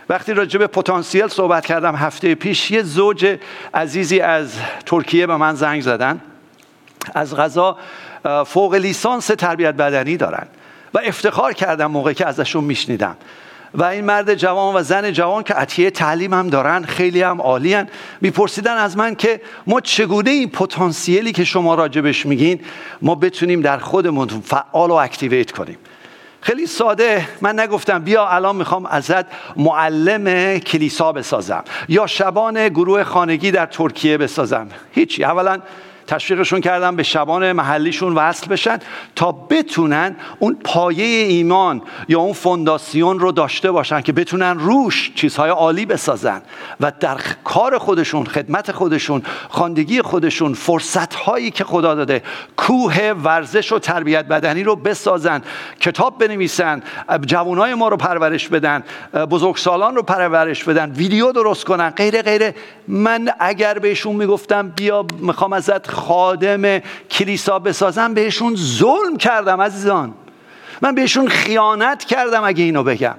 وقتی 0.09 0.35
راجع 0.35 0.59
به 0.59 0.67
پتانسیل 0.67 1.29
صحبت 1.29 1.67
کردم 1.67 1.97
هفته 1.97 2.35
پیش 2.35 2.71
یه 2.71 2.83
زوج 2.83 3.39
عزیزی 3.75 4.21
از 4.21 4.55
ترکیه 4.87 5.27
به 5.27 5.37
من 5.37 5.55
زنگ 5.55 5.83
زدن. 5.83 6.21
از 7.15 7.37
غذا 7.37 7.77
فوق 8.47 8.75
لیسانس 8.75 9.27
تربیت 9.27 9.75
بدنی 9.75 10.17
دارن. 10.17 10.47
و 10.95 11.01
افتخار 11.05 11.53
کردم 11.53 11.87
موقعی 11.87 12.15
که 12.15 12.27
ازشون 12.27 12.65
میشنیدم. 12.65 13.17
و 13.75 13.85
این 13.85 14.05
مرد 14.05 14.35
جوان 14.35 14.75
و 14.77 14.83
زن 14.83 15.13
جوان 15.13 15.43
که 15.43 15.55
عطیه 15.55 15.91
تعلیم 15.91 16.35
هم 16.35 16.49
دارن 16.49 16.83
خیلی 16.83 17.23
هم 17.23 17.41
عالیان 17.41 17.89
میپرسیدن 18.21 18.77
از 18.77 18.97
من 18.97 19.15
که 19.15 19.41
ما 19.67 19.81
چگونه 19.81 20.31
این 20.31 20.51
پتانسیلی 20.51 21.33
که 21.33 21.45
شما 21.45 21.75
راجبش 21.75 22.27
میگین 22.27 22.61
ما 23.03 23.15
بتونیم 23.15 23.61
در 23.61 23.79
خودمون 23.79 24.29
فعال 24.29 24.91
و 24.91 24.95
اکتیویت 24.95 25.53
کنیم؟ 25.53 25.79
خیلی 26.41 26.67
ساده. 26.67 27.29
من 27.41 27.61
نگفتم 27.61 27.99
بیا 27.99 28.29
الان 28.29 28.57
می‌خوام 28.57 28.87
ازت 28.87 29.25
معلم 29.57 30.59
کلیسا 30.59 31.13
بسازم 31.13 31.65
یا 31.89 32.07
شبان 32.07 32.69
گروه 32.69 33.05
خانگی 33.05 33.51
در 33.51 33.67
ترکیه 33.67 34.19
بسازم. 34.19 34.69
هیچی. 34.93 35.25
اولا 35.25 35.61
تشویقشون 36.13 36.61
کردم 36.61 36.97
به 36.97 37.03
شبان 37.03 37.53
محلیشون 37.53 38.15
وصل 38.15 38.47
بشن 38.47 38.79
تا 39.17 39.33
بتونن 39.33 40.17
اون 40.39 40.59
پایه 40.65 41.05
ایمان 41.05 41.83
یا 42.09 42.21
اون 42.21 42.33
فونداسیون 42.33 43.19
رو 43.19 43.33
داشته 43.33 43.71
باشن 43.71 44.01
که 44.01 44.13
بتونن 44.13 44.59
روش 44.59 45.13
چیزهای 45.15 45.51
عالی 45.51 45.87
بسازن 45.87 46.43
و 46.81 46.93
در 47.01 47.17
کار 47.45 47.79
خودشون 47.79 48.25
خدمت 48.25 48.73
خودشون 48.73 49.23
خاندگی 49.49 50.03
خودشون 50.03 50.55
فرصت 50.55 51.15
هایی 51.15 51.51
که 51.51 51.65
خدا 51.65 51.95
داده 51.95 52.23
کوه 52.57 53.13
ورزش 53.25 53.73
و 53.73 53.79
تربیت 53.79 54.29
بدنی 54.29 54.63
رو 54.63 54.77
بسازن 54.77 55.43
کتاب 55.81 56.19
بنویسن 56.19 56.83
جوانای 57.27 57.75
ما 57.75 57.89
رو 57.89 57.97
پرورش 57.97 58.49
بدن 58.49 58.85
بزرگسالان 59.31 59.97
رو 59.97 60.03
پرورش 60.03 60.65
بدن 60.65 60.91
ویدیو 60.91 61.33
درست 61.33 61.65
کنن 61.65 61.91
غیره 61.91 62.23
غیره. 62.23 62.55
من 62.89 63.29
اگر 63.41 63.79
بهشون 63.79 64.17
می‌گفتم 64.17 64.69
بیا 64.69 65.07
می‌خوام 65.19 65.53
ازت 65.53 65.87
خادم 66.03 66.79
کلیسا 67.11 67.59
بسازم 67.59 68.15
بهشون 68.15 68.57
ظلم 68.57 69.17
کردم 69.19 69.61
عزیزان. 69.61 70.15
من 70.83 70.95
بهشون 70.95 71.29
خیانت 71.29 72.05
کردم 72.05 72.45
اگه 72.45 72.65
اینو 72.65 72.83
بگم. 72.83 73.15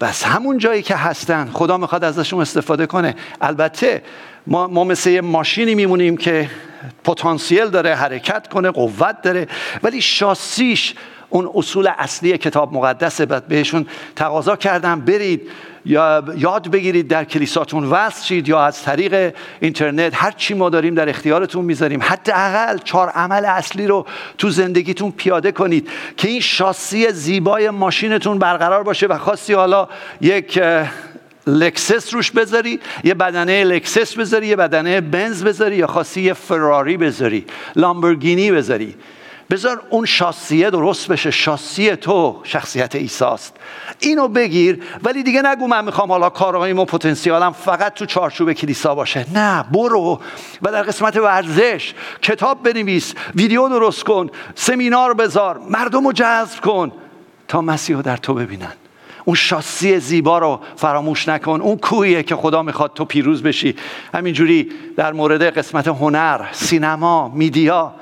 بس 0.00 0.24
همون 0.24 0.58
جایی 0.58 0.82
که 0.82 0.94
هستن 0.94 1.50
خدا 1.52 1.76
می‌خواد 1.76 2.04
ازشون 2.04 2.40
استفاده 2.40 2.86
کنه. 2.86 3.14
البته 3.40 4.02
ما, 4.46 4.66
ما 4.66 4.84
مثل 4.84 5.10
یه 5.10 5.20
ماشینی 5.20 5.74
میمونیم 5.74 6.16
که 6.16 6.50
پتانسیل 7.04 7.66
داره 7.66 7.94
حرکت 7.94 8.48
کنه 8.48 8.70
قوت 8.70 9.22
داره. 9.22 9.46
ولی 9.82 10.00
شاسیش 10.00 10.94
اون 11.28 11.50
اصول 11.54 11.88
اصلی 11.98 12.38
کتاب 12.38 12.72
مقدسه. 12.72 13.26
بهشون 13.26 13.86
تقاضا 14.16 14.56
کردم 14.56 15.00
برید 15.00 15.50
یا 15.88 16.24
یاد 16.36 16.70
بگیرید 16.70 17.08
در 17.08 17.24
کلیساتون 17.24 17.84
وصل 17.84 18.24
شید 18.24 18.48
یا 18.48 18.64
از 18.64 18.82
طریق 18.82 19.34
اینترنت 19.60 20.12
هر 20.14 20.30
چی 20.30 20.54
ما 20.54 20.70
داریم 20.70 20.94
در 20.94 21.08
اختیارتون 21.08 21.64
می‌ذاریم. 21.64 22.02
حداقل 22.02 22.78
چهار 22.78 23.08
عمل 23.08 23.44
اصلی 23.44 23.86
رو 23.86 24.06
تو 24.38 24.50
زندگیتون 24.50 25.10
پیاده 25.10 25.52
کنید 25.52 25.88
که 26.16 26.28
این 26.28 26.40
شاسی 26.40 27.12
زیبای 27.12 27.70
ماشینتون 27.70 28.38
برقرار 28.38 28.82
باشه 28.82 29.06
و 29.06 29.18
خواستی 29.18 29.52
حالا 29.52 29.88
یک 30.20 30.60
لکسس 31.46 32.14
روش 32.14 32.30
بذاری 32.30 32.80
یه 33.04 33.14
بدنه 33.14 33.64
لکسس 33.64 34.14
بذاری 34.14 34.46
یه 34.46 34.56
بدنه 34.56 35.00
بنز 35.00 35.44
بذاری 35.44 35.76
یا 35.76 35.86
خواستی 35.86 36.20
یه 36.20 36.32
فراری 36.32 36.96
بذاری 36.96 37.44
لامبورگینی 37.76 38.52
بذاری. 38.52 38.94
بذار 39.50 39.82
اون 39.90 40.04
شاسیه 40.06 40.70
درست 40.70 41.08
بشه. 41.08 41.30
شاسی 41.30 41.96
تو 41.96 42.40
شخصیت 42.44 42.94
عیساست 42.94 43.56
اینو 44.00 44.28
بگیر 44.28 44.82
ولی 45.02 45.22
دیگه 45.22 45.42
نگو 45.42 45.66
من 45.66 45.84
می‌خوام 45.84 46.12
حالا 46.12 46.30
کارهایم 46.30 46.78
و 46.78 46.84
پتانسیالم 46.84 47.52
فقط 47.52 47.94
تو 47.94 48.06
چارچوب 48.06 48.52
کلیسا 48.52 48.94
باشه. 48.94 49.26
نه 49.34 49.62
برو 49.62 50.20
و 50.62 50.72
در 50.72 50.82
قسمت 50.82 51.16
ورزش 51.16 51.94
کتاب 52.22 52.62
بنویس 52.62 53.14
ویدیو 53.34 53.68
درست 53.68 54.04
کن 54.04 54.30
سمینار 54.54 55.14
بذار 55.14 55.58
مردم 55.70 56.06
رو 56.06 56.12
جذب 56.12 56.60
کن 56.60 56.92
تا 57.48 57.60
مسیح 57.60 58.00
در 58.00 58.16
تو 58.16 58.34
ببینن. 58.34 58.72
اون 59.24 59.36
شاسی 59.36 60.00
زیبا 60.00 60.38
رو 60.38 60.60
فراموش 60.76 61.28
نکن. 61.28 61.60
اون 61.60 61.76
کوهیه 61.76 62.22
که 62.22 62.36
خدا 62.36 62.62
می‌خواد 62.62 62.92
تو 62.94 63.04
پیروز 63.04 63.42
بشی. 63.42 63.76
همینجوری 64.14 64.72
در 64.96 65.12
مورد 65.12 65.42
قسمت 65.42 65.88
هنر 65.88 66.40
سینما 66.52 67.28
media 67.28 67.94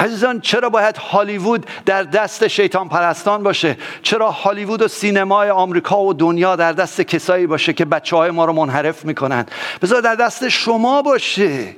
عزیزان 0.00 0.40
چرا 0.40 0.70
باید 0.70 0.96
هالیوود 0.96 1.66
در 1.86 2.02
دست 2.02 2.48
شیطان 2.48 2.88
پرستان 2.88 3.42
باشه؟ 3.42 3.76
چرا 4.02 4.30
هالیوود 4.30 4.82
و 4.82 4.88
سینمای 4.88 5.50
آمریکا 5.50 6.02
و 6.02 6.14
دنیا 6.14 6.56
در 6.56 6.72
دست 6.72 7.00
کسایی 7.00 7.46
باشه 7.46 7.72
که 7.72 7.84
بچه 7.84 8.16
های 8.16 8.30
ما 8.30 8.44
رو 8.44 8.52
منحرف 8.52 9.04
می‌کنن؟ 9.04 9.46
بذار 9.82 10.00
در 10.00 10.14
دست 10.14 10.48
شما 10.48 11.02
باشه. 11.02 11.76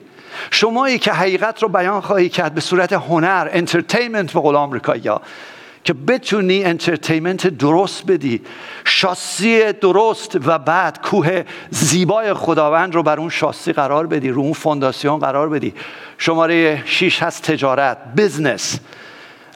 شمایی 0.50 0.98
که 0.98 1.12
حقیقت 1.12 1.62
رو 1.62 1.68
بیان 1.68 2.00
خواهی 2.00 2.28
کرد 2.28 2.54
به 2.54 2.60
صورت 2.60 2.92
هنر 2.92 3.48
entertainment 3.52 4.32
به 4.32 4.40
قول 4.40 4.56
آمریکایی 4.56 5.10
که 5.84 5.92
بتونی 5.92 6.64
entertainment 6.64 7.46
درست 7.46 8.06
بدی. 8.06 8.40
شاسی 8.84 9.72
درست 9.72 10.38
و 10.46 10.58
بعد 10.58 11.00
کوه 11.02 11.44
زیبای 11.70 12.34
خداوند 12.34 12.94
رو 12.94 13.02
بر 13.02 13.20
اون 13.20 13.28
شاسی 13.28 13.72
قرار 13.72 14.06
بدی 14.06 14.28
رو 14.28 14.42
اون 14.42 14.52
فونداسیون 14.52 15.18
قرار 15.18 15.48
بدی. 15.48 15.74
شماره 16.18 16.82
6 16.86 17.22
هست 17.22 17.42
تجارت 17.42 17.98
business 18.16 18.80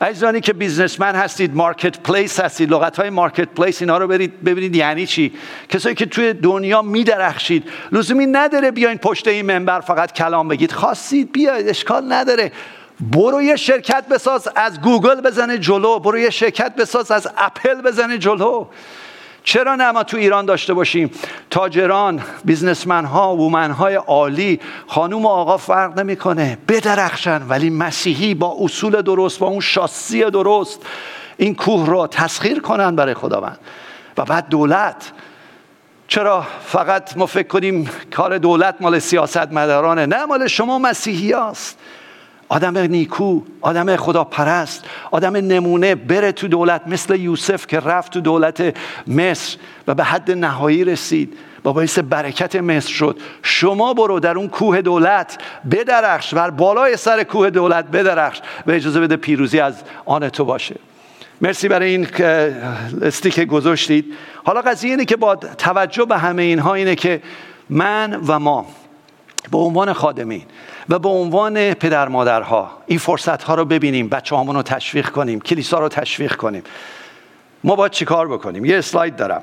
عزیزانی 0.01 0.41
که 0.41 0.53
businessman 0.53 1.15
هستید 1.15 1.55
marketplace 1.55 2.41
هستید 2.41 2.71
لغت 2.71 2.97
های 2.97 3.11
marketplace 3.11 3.83
اینا 3.83 3.99
رو 3.99 4.07
برید 4.07 4.45
ببینید 4.45 4.77
یعنی 4.77 5.07
چی؟ 5.07 5.33
کسایی 5.69 5.95
که 5.95 6.07
توی 6.07 6.33
دنیا 6.33 6.83
میدرخشید. 6.83 7.65
لزومی 7.93 8.27
نداره 8.27 8.71
بیاین 8.71 8.99
پشت 8.99 9.29
این 9.29 9.47
منبر 9.47 9.81
فقط 9.81 10.13
کلام 10.13 10.49
بگید. 10.49 10.73
خواستید 10.73 11.33
بیاید 11.33 11.69
اشکال 11.69 12.13
نداره. 12.13 12.53
برو 13.01 13.43
یه 13.43 13.57
شرکت 13.57 14.09
بساز 14.09 14.49
از 14.57 14.81
گوگل 14.81 15.21
بزنه 15.21 15.59
جلو 15.59 15.99
برو 15.99 16.19
یه 16.19 16.31
شرکت 16.31 16.75
بساز 16.75 17.11
از 17.11 17.29
اپل 17.37 17.75
بزنه 17.75 18.19
جلو. 18.19 18.67
چرا 19.43 19.75
نه 19.75 19.91
ما 19.91 20.03
تو 20.03 20.17
ایران 20.17 20.47
داشته 20.47 20.75
باشیم؟ 20.75 21.11
تاجران 21.51 22.23
businessman 22.45 23.05
ها 23.05 23.37
women 23.37 23.71
های 23.71 23.95
عالی 23.95 24.61
خانوم 24.87 25.25
و 25.25 25.29
آقا 25.29 25.57
فرق 25.57 25.99
نمی‌کنه. 25.99 26.59
بدرخشن 26.69 27.43
ولی 27.49 27.71
مسیحی 27.71 28.35
با 28.35 28.57
اصول 28.61 29.03
درست 29.03 29.39
با 29.39 29.47
اون 29.47 29.61
شاسی 29.61 30.25
درست. 30.25 30.81
این 31.37 31.55
کوه 31.55 31.87
رو 31.87 32.07
تسخیر 32.07 32.61
کنن 32.61 32.97
برای 32.97 33.15
خداوند. 33.15 33.59
و 34.19 34.25
بعد 34.25 34.49
دولت. 34.49 35.13
چرا 36.09 36.47
فقط 36.67 37.17
ما 37.17 37.27
فکر 37.27 37.49
کنیم 37.49 37.91
کار 38.17 38.39
دولت 38.39 38.77
مال 38.81 38.99
سیاست 38.99 39.53
مدارانه 39.53 40.07
نه 40.07 40.25
مال 40.25 40.47
شما 40.47 40.79
مسیحی 40.79 41.33
هست 41.33 41.79
آدم 42.49 42.79
نیکو 42.79 43.41
آدم 43.61 43.97
خدا 43.97 44.25
پرست 44.25 44.85
آدم 45.11 45.37
نمونه 45.37 45.95
بره 45.95 46.33
تو 46.33 46.49
دولت 46.49 46.83
مثل 46.87 47.21
یوسف 47.21 47.67
که 47.67 47.81
رفت 47.81 48.13
تو 48.13 48.21
دولت 48.21 48.77
مصر 49.07 49.57
و 49.87 49.95
به 49.95 50.05
حد 50.05 50.31
نهایی 50.31 50.85
رسید. 50.85 51.39
و 51.65 51.73
باعث 51.73 51.99
برکت 51.99 52.57
مصر 52.57 52.93
شد. 52.93 53.19
شما 53.43 53.95
برو 53.95 54.21
در 54.21 54.37
اون 54.39 54.49
کوه 54.49 54.83
دولت 54.83 55.39
بدرخش 55.71 56.35
بر 56.35 56.51
بالای 56.51 56.97
سر 56.97 57.23
کوه 57.23 57.51
دولت 57.51 57.85
بدرخش. 57.85 58.41
و 58.67 58.71
اجازه 58.71 59.01
بده 59.01 59.17
پیروزی 59.17 59.61
از 59.61 59.75
آن 60.05 60.29
تو 60.29 60.45
باشه. 60.45 60.77
مرسی 61.41 61.69
برای 61.69 61.91
این 61.91 62.09
استی 63.03 63.31
که 63.31 63.45
گذاشتید. 63.45 64.15
حالا 64.45 64.61
قضیه 64.61 64.91
اینه 64.91 65.05
که 65.05 65.17
با 65.17 65.37
توجه 65.37 66.05
به 66.05 66.19
همه 66.19 66.43
اینها 66.43 66.75
اینه 66.75 66.95
که 66.95 67.23
من 67.71 68.21
و 68.27 68.39
ما 68.39 68.67
به 69.51 69.59
عنوان 69.59 69.93
خادمین 69.93 70.43
و 70.89 70.99
به 70.99 71.09
عنوان 71.09 71.75
پدر 71.75 72.09
مادرها 72.09 72.83
این 72.87 72.99
فرصت 72.99 73.43
ها 73.43 73.55
رو 73.55 73.65
ببینیم 73.65 74.09
بچه 74.09 74.37
رو 74.37 74.63
تشویق 74.63 75.09
کنیم 75.09 75.41
کلیسا 75.41 75.79
رو 75.79 75.89
تشویق 75.89 76.37
کنیم. 76.37 76.63
ما 77.65 77.77
باید 77.77 77.93
چیکار 77.93 78.29
بکنیم؟ 78.29 78.65
یه 78.65 78.79
اسلاید 78.79 79.17
دارم. 79.17 79.43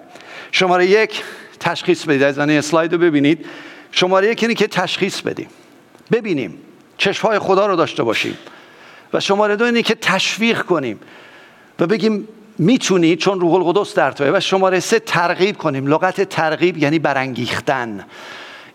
شماره 0.51 0.85
یک 0.85 1.23
تشخیص 1.59 2.05
بدید. 2.05 2.23
از 2.23 2.39
اسلاید 2.39 2.93
رو 2.93 2.97
ببینید. 2.97 3.45
شماره 3.91 4.27
یک 4.27 4.43
اینه 4.43 4.55
که 4.55 4.67
تشخیص 4.67 5.21
بدیم. 5.21 5.47
ببینیم 6.11 6.57
چشمهای 6.97 7.39
خدا 7.39 7.65
رو 7.65 7.75
داشته 7.75 8.03
باشیم. 8.03 8.37
و 9.13 9.19
شماره 9.19 9.55
دو 9.55 9.65
اینه 9.65 9.81
که 9.81 9.95
تشویق 9.95 10.61
کنیم 10.61 10.99
و 11.79 11.87
بگیم 11.87 12.27
می‌تونی 12.57 13.15
چون 13.15 13.39
روح 13.39 13.53
القدس 13.53 13.95
در 13.95 14.11
توه. 14.11 14.31
و 14.33 14.39
شماره 14.39 14.79
سه 14.79 14.99
ترغیب 14.99 15.57
کنیم. 15.57 15.87
لغت 15.87 16.21
ترغیب 16.21 16.77
یعنی 16.77 16.99
برانگیختن. 16.99 18.05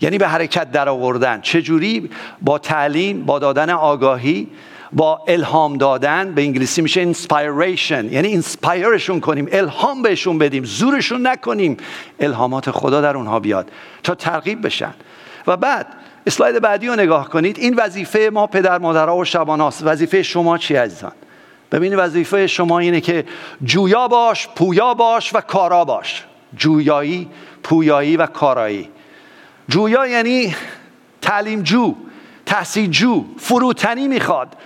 یعنی 0.00 0.18
به 0.18 0.28
حرکت 0.28 0.70
در 0.70 0.88
آوردن 0.88 1.40
چجوری؟ 1.40 2.10
با 2.42 2.58
تعلیم 2.58 3.24
با 3.24 3.38
دادن 3.38 3.70
آگاهی 3.70 4.48
با 4.92 5.24
الهام 5.28 5.76
دادن 5.76 6.34
به 6.34 6.42
انگلیسی 6.42 6.82
میشه 6.82 7.00
inspiration 7.00 8.12
یعنی 8.12 8.28
inspire 8.28 8.87
شون 8.87 9.20
کنیم 9.20 9.48
الهام 9.52 10.02
بهشون 10.02 10.38
بدیم 10.38 10.64
زورشون 10.64 11.26
نکنیم. 11.26 11.76
الهامات 12.20 12.70
خدا 12.70 13.00
در 13.00 13.16
اونها 13.16 13.40
بیاد 13.40 13.70
تا 14.02 14.14
ترغیب 14.14 14.66
بشن. 14.66 14.94
و 15.46 15.56
بعد 15.56 15.86
اسلاید 16.26 16.60
بعدی 16.60 16.88
رو 16.88 16.96
نگاه 16.96 17.28
کنید. 17.28 17.58
این 17.58 17.74
وظیفه 17.74 18.30
ما 18.32 18.46
پدر 18.46 18.78
مادرها 18.78 19.16
و 19.16 19.24
شباناست. 19.24 19.82
وظیفه 19.86 20.22
شما 20.22 20.58
چی 20.58 20.74
عزیزان؟ 20.74 21.12
ببینید 21.72 21.98
وظیفه 21.98 22.46
شما 22.46 22.78
اینه 22.78 23.00
که 23.00 23.24
جویا 23.64 24.08
باش 24.08 24.48
پویا 24.48 24.94
باش 24.94 25.34
و 25.34 25.40
کارا 25.40 25.84
باش. 25.84 26.24
جویایی 26.56 27.28
پویایی 27.62 28.16
و 28.16 28.26
کارایی. 28.26 28.88
جویا 29.68 30.06
یعنی 30.06 30.54
تعلیم 31.22 31.62
جو 31.62 31.94
تحصیل 32.46 32.90
جو 32.90 33.24
فروتنی 33.38 34.08
می‌خواد. 34.08 34.56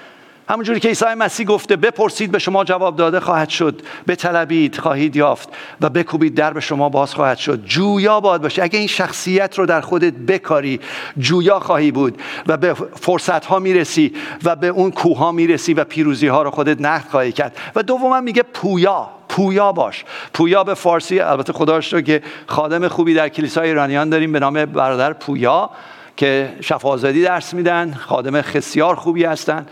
همونجوری 0.48 0.80
که 0.80 0.88
عیسی 0.88 1.04
مسیح 1.04 1.46
گفته 1.46 1.76
بپرسید 1.76 2.32
به 2.32 2.38
شما 2.38 2.64
جواب 2.64 2.96
داده 2.96 3.20
خواهد 3.20 3.48
شد 3.48 3.82
بطلبید 4.08 4.78
خواهید 4.78 5.16
یافت 5.16 5.48
و 5.80 5.90
بکوبید 5.90 6.34
در 6.34 6.52
به 6.52 6.60
شما 6.60 6.88
باز 6.88 7.14
خواهد 7.14 7.38
شد. 7.38 7.64
جویا 7.64 8.20
باد 8.20 8.42
باشه. 8.42 8.62
اگه 8.62 8.78
این 8.78 8.88
شخصیت 8.88 9.58
رو 9.58 9.66
در 9.66 9.80
خودت 9.80 10.12
بکاری 10.12 10.80
جویا 11.18 11.60
خواهی 11.60 11.90
بود 11.90 12.22
و 12.46 12.56
به 12.56 12.74
فرصت 12.74 13.44
ها 13.44 13.58
می‌رسی 13.58 14.14
و 14.44 14.56
به 14.56 14.66
اون 14.66 14.90
کوه 14.90 15.18
ها 15.18 15.32
می‌رسی 15.32 15.74
و 15.74 15.84
پیروزی 15.84 16.26
ها 16.26 16.42
رو 16.42 16.50
خودت 16.50 16.80
نقد 16.80 17.08
خواهی 17.10 17.32
کرد. 17.32 17.56
و 17.74 17.82
دوما 17.82 18.20
میگه 18.20 18.42
پویا. 18.42 19.10
پویا 19.32 19.72
باش. 19.72 20.04
پویا 20.34 20.64
به 20.64 20.74
فارسی 20.74 21.20
البته 21.20 21.52
خدا 21.52 21.80
که 21.80 22.22
خادم 22.46 22.88
خوبی 22.88 23.14
در 23.14 23.28
کلیسای 23.28 23.68
ایرانیان 23.68 24.10
داریم 24.10 24.32
به 24.32 24.38
نام 24.38 24.64
برادر 24.64 25.12
پویا 25.12 25.70
که 26.16 26.52
شفازادی 26.60 27.22
درس 27.22 27.54
میدن 27.54 27.94
خادم 27.94 28.42
خسیار 28.42 28.94
خوبی 28.94 29.24
هستن. 29.24 29.66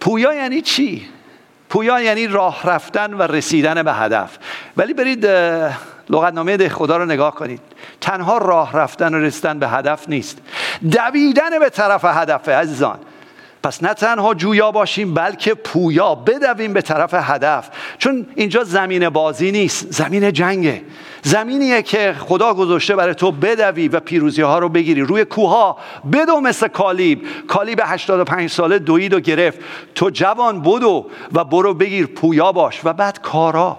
پویا 0.00 0.34
یعنی 0.34 0.60
چی؟ 0.60 1.08
پویا 1.68 2.00
یعنی 2.00 2.26
راه 2.26 2.60
رفتن 2.64 3.14
و 3.14 3.22
رسیدن 3.22 3.82
به 3.82 3.92
هدف. 3.92 4.38
ولی 4.76 4.94
برید 4.94 5.26
لغتنامه 6.10 6.56
ده 6.56 6.68
خدا 6.68 6.96
رو 6.96 7.04
نگاه 7.04 7.34
کنید. 7.34 7.60
تنها 8.00 8.38
راه 8.38 8.72
رفتن 8.72 9.14
و 9.14 9.18
رسیدن 9.18 9.58
به 9.58 9.68
هدف 9.68 10.08
نیست. 10.08 10.38
دویدن 10.90 11.58
به 11.60 11.70
طرف 11.70 12.04
هدف 12.04 12.48
عزیزان. 12.48 12.98
پس 13.68 13.82
نه 13.82 13.94
تنها 13.94 14.34
جویا 14.34 14.70
باشیم 14.70 15.14
بلکه 15.14 15.54
پویا. 15.54 16.14
بدویم 16.14 16.72
به 16.72 16.82
طرف 16.82 17.14
هدف. 17.14 17.70
چون 17.98 18.26
اینجا 18.34 18.64
زمین 18.64 19.08
بازی 19.08 19.50
نیست 19.50 19.92
زمین 19.92 20.32
جنگه. 20.32 20.82
زمینیه 21.22 21.82
که 21.82 22.14
خدا 22.18 22.54
گذاشته 22.54 22.96
برای 22.96 23.14
تو 23.14 23.32
بدوی 23.32 23.88
و 23.88 24.00
پیروزی 24.00 24.42
ها 24.42 24.58
رو 24.58 24.68
بگیری. 24.68 25.00
روی 25.00 25.24
کوها 25.24 25.78
بدو 26.12 26.40
مثل 26.40 26.68
کالیب. 26.68 27.22
کالیب 27.48 27.80
85 27.84 28.50
ساله 28.50 28.78
دوید 28.78 29.14
و 29.14 29.20
گرفت. 29.20 29.58
تو 29.94 30.10
جوان 30.10 30.62
بدو 30.62 31.06
و 31.32 31.44
برو 31.44 31.74
بگیر 31.74 32.06
پویا 32.06 32.52
باش. 32.52 32.80
و 32.84 32.92
بعد 32.92 33.22
کارا. 33.22 33.78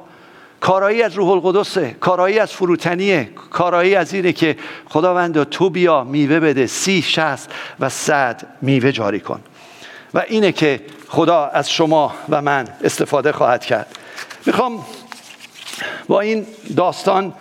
کارایی 0.59 1.01
از 1.01 1.15
روح 1.15 1.29
القدسه 1.29 1.95
کارایی 1.99 2.39
از 2.39 2.53
فروتنیه 2.53 3.29
کارایی 3.51 3.95
از 3.95 4.13
اینه 4.13 4.33
که 4.33 4.57
خداوند 4.89 5.43
تو 5.43 5.69
بیا 5.69 6.03
میوه 6.03 6.39
بده. 6.39 6.67
سی 6.67 7.01
شست 7.01 7.51
و 7.79 7.89
صد 7.89 8.47
میوه 8.61 8.91
جاری 8.91 9.19
کن. 9.19 9.39
و 10.13 10.23
اینه 10.27 10.51
که 10.51 10.81
خدا 11.07 11.45
از 11.45 11.71
شما 11.71 12.13
و 12.29 12.41
من 12.41 12.67
استفاده 12.83 13.31
خواهد 13.31 13.65
کرد. 13.65 13.97
می‌خوام 14.45 14.85
با 16.07 16.21
این 16.21 16.45
داستان 16.77 17.33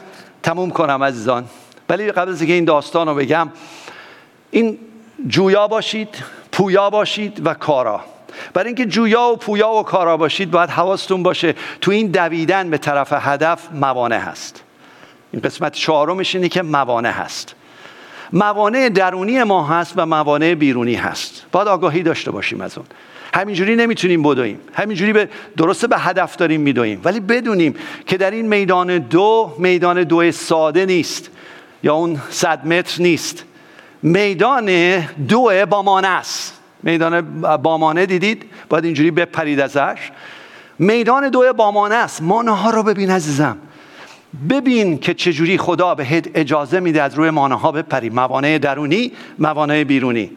تموم 0.42 0.70
کنم 0.70 1.04
عزیزان. 1.04 1.44
ولی 1.88 2.12
قبل 2.12 2.30
از 2.30 2.40
اینکه 2.40 2.54
این 2.54 2.64
داستان 2.64 3.08
رو 3.08 3.14
بگم 3.14 3.50
این 4.50 4.78
جویا 5.26 5.68
باشید 5.68 6.08
پویا 6.52 6.90
باشید 6.90 7.46
و 7.46 7.54
کارا. 7.54 8.00
برای 8.54 8.66
اینکه 8.66 8.86
جویا 8.86 9.22
و 9.22 9.36
پویا 9.36 9.70
و 9.70 9.82
کارا 9.82 10.16
باشید 10.16 10.50
باید 10.50 10.70
حواستون 10.70 11.22
باشه 11.22 11.54
تو 11.80 11.90
این 11.90 12.06
دویدن 12.06 12.70
به 12.70 12.78
طرف 12.78 13.12
هدف 13.12 13.68
موانع 13.72 14.18
هست. 14.18 14.62
این 15.32 15.42
قسمت 15.42 15.72
چهارمش 15.72 16.34
اینه 16.34 16.48
که 16.48 16.62
موانع 16.62 17.10
هست. 17.10 17.54
موانع 18.32 18.88
درونی 18.88 19.42
ما 19.42 19.66
هست 19.66 19.92
و 19.96 20.06
موانع 20.06 20.54
بیرونی 20.54 20.94
هست. 20.94 21.46
باید 21.52 21.68
آگاهی 21.68 22.02
داشته 22.02 22.30
باشیم 22.30 22.60
از 22.60 22.78
اون. 22.78 22.86
همینجوری 23.34 23.76
نمی‌تونیم 23.76 24.22
بدویم. 24.22 24.60
همینجوری 24.72 25.12
به 25.12 25.28
درسته 25.56 25.86
به 25.86 25.98
هدف 25.98 26.36
داریم 26.36 26.60
میدویم. 26.60 27.00
ولی 27.04 27.20
بدونیم 27.20 27.74
که 28.06 28.16
در 28.16 28.30
این 28.30 28.48
میدان 28.48 28.98
دو 28.98 29.54
میدان 29.58 30.02
دو 30.02 30.32
ساده 30.32 30.86
نیست 30.86 31.30
یا 31.82 31.94
اون 31.94 32.20
صد 32.30 32.66
متر 32.66 33.02
نیست. 33.02 33.44
میدان 34.02 34.98
دو 35.28 35.66
بامانه 35.70 36.08
است. 36.08 36.54
میدان 36.82 37.40
بامانه 37.56 38.06
دیدید؟ 38.06 38.44
باید 38.68 38.84
اینجوری 38.84 39.10
بپرید 39.10 39.60
ازش. 39.60 40.10
میدان 40.78 41.28
دو 41.28 41.52
بامانه 41.52 41.94
است. 41.94 42.22
مانه 42.22 42.56
ها 42.56 42.70
رو 42.70 42.82
ببین 42.82 43.10
عزیزم. 43.10 43.58
ببین 44.50 44.98
که 44.98 45.14
چجوری 45.14 45.58
خدا 45.58 45.94
بهت 45.94 46.30
اجازه 46.34 46.80
میده 46.80 47.02
از 47.02 47.14
روی 47.14 47.30
مانه 47.30 47.58
ها 47.58 47.72
بپری. 47.72 48.10
موانع 48.10 48.58
درونی 48.58 49.12
موانع 49.38 49.84
بیرونی. 49.84 50.30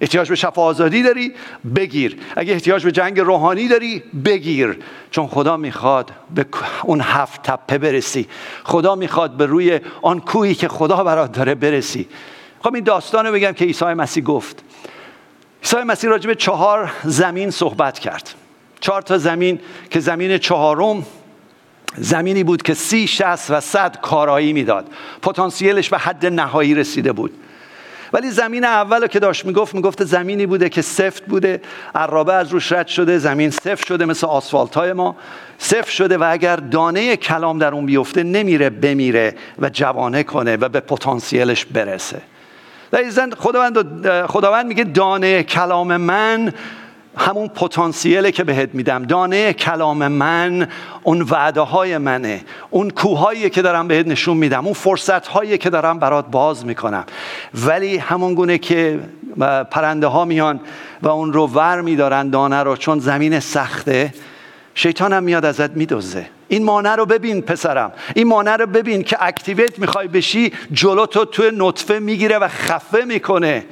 احتیاج 0.00 0.28
به 0.28 0.34
شفا 0.34 0.62
آزادی 0.62 1.02
داری 1.02 1.32
بگیر. 1.76 2.16
اگه 2.36 2.52
احتیاج 2.52 2.84
به 2.84 2.92
جنگ 2.92 3.20
روحانی 3.20 3.68
داری 3.68 4.02
بگیر. 4.24 4.78
چون 5.10 5.26
خدا 5.26 5.56
می‌خواد 5.56 6.12
به 6.34 6.46
اون 6.84 7.00
هفت 7.00 7.42
تپه 7.42 7.78
برسی. 7.78 8.26
خدا 8.64 8.94
می‌خواد 8.94 9.36
به 9.36 9.46
روی 9.46 9.80
آن 10.02 10.20
کوهی 10.20 10.54
که 10.54 10.68
خدا 10.68 11.04
برات 11.04 11.32
داره 11.32 11.54
برسی. 11.54 12.08
خب 12.60 12.74
این 12.74 12.84
داستان 12.84 13.26
رو 13.26 13.32
بگم 13.32 13.52
که 13.52 13.64
عیسی 13.64 13.84
مسیح 13.84 14.24
گفت. 14.24 14.62
عیسی 15.62 15.76
مسیح 15.76 16.10
راجع 16.10 16.26
به 16.26 16.34
چهار 16.34 16.92
زمین 17.04 17.50
صحبت 17.50 17.98
کرد. 17.98 18.34
چهار 18.80 19.02
تا 19.02 19.18
زمین 19.18 19.60
که 19.90 20.00
زمین 20.00 20.38
چهارم 20.38 21.06
زمینی 21.96 22.44
بود 22.44 22.62
که 22.62 22.74
سی 22.74 23.06
شست 23.06 23.50
و 23.50 23.60
صد 23.60 24.00
کارایی 24.00 24.52
می‌داد. 24.52 24.86
پتانسیلش 25.22 25.88
به 25.88 25.98
حد 25.98 26.26
نهایی 26.26 26.74
رسیده 26.74 27.12
بود. 27.12 27.32
ولی 28.12 28.30
زمین 28.30 28.64
اول 28.64 29.06
که 29.06 29.18
داشت 29.18 29.44
می‌گفت 29.44 29.74
می‌گفت 29.74 30.04
زمینی 30.04 30.46
بوده 30.46 30.68
که 30.68 30.82
سفت 30.82 31.26
بوده. 31.26 31.60
عرابه 31.94 32.34
از 32.34 32.52
روش 32.52 32.72
رد 32.72 32.86
شده 32.86 33.18
زمین 33.18 33.50
سفت 33.50 33.86
شده 33.86 34.04
مثل 34.04 34.26
آسفالت 34.26 34.74
های 34.74 34.92
ما. 34.92 35.16
سفت 35.58 35.90
شده 35.90 36.18
و 36.18 36.28
اگر 36.30 36.56
دانه 36.56 37.16
کلام 37.16 37.58
در 37.58 37.74
اون 37.74 37.86
بیفته 37.86 38.22
نمیره 38.22 38.70
بمیره 38.70 39.34
و 39.58 39.68
جوانه 39.68 40.22
کنه 40.22 40.56
و 40.56 40.68
به 40.68 40.80
پتانسیلش 40.80 41.64
برسه. 41.64 42.20
در 42.90 43.04
خداوند, 43.38 44.08
خداوند 44.26 44.66
میگه 44.66 44.84
دانه 44.84 45.42
کلام 45.42 45.96
من 45.96 46.52
همون 47.18 47.48
پتانسیله 47.48 48.32
که 48.32 48.44
بهت 48.44 48.74
میدم. 48.74 49.02
دانه 49.02 49.52
کلام 49.52 50.08
من 50.08 50.68
اون 51.02 51.22
وعده 51.22 51.60
های 51.60 51.98
منه. 51.98 52.40
اون 52.70 52.90
کوههایی 52.90 53.50
که 53.50 53.62
دارم 53.62 53.88
بهت 53.88 54.06
نشون 54.06 54.36
میدم. 54.36 54.64
اون 54.64 54.74
فرصت 54.74 55.26
هایی 55.26 55.58
که 55.58 55.70
دارم 55.70 55.98
برات 55.98 56.26
باز 56.26 56.66
می‌کنم. 56.66 57.04
ولی 57.66 57.96
همون 57.96 58.34
گونه 58.34 58.58
که 58.58 59.00
پرنده 59.70 60.06
ها 60.06 60.24
میان 60.24 60.60
و 61.02 61.08
اون 61.08 61.32
رو 61.32 61.46
ور 61.46 61.80
میدارن 61.80 62.30
دانه 62.30 62.62
رو 62.62 62.76
چون 62.76 62.98
زمین 62.98 63.40
سخته 63.40 64.14
شیطان 64.74 65.12
هم 65.12 65.22
میاد 65.22 65.44
ازت 65.44 65.70
میدوزه. 65.70 66.26
این 66.48 66.64
مانع 66.64 66.94
رو 66.94 67.06
ببین 67.06 67.42
پسرم. 67.42 67.92
این 68.14 68.28
مانع 68.28 68.56
رو 68.56 68.66
ببین 68.66 69.02
که 69.02 69.16
اکتیویت 69.20 69.78
می‌خوای 69.78 70.08
بشی 70.08 70.52
جلو 70.72 71.06
تو 71.06 71.24
توی 71.24 71.50
نطفه 71.56 71.98
می‌گیره 71.98 72.38
و 72.38 72.48
خفه 72.48 73.04
می‌کنه. 73.04 73.64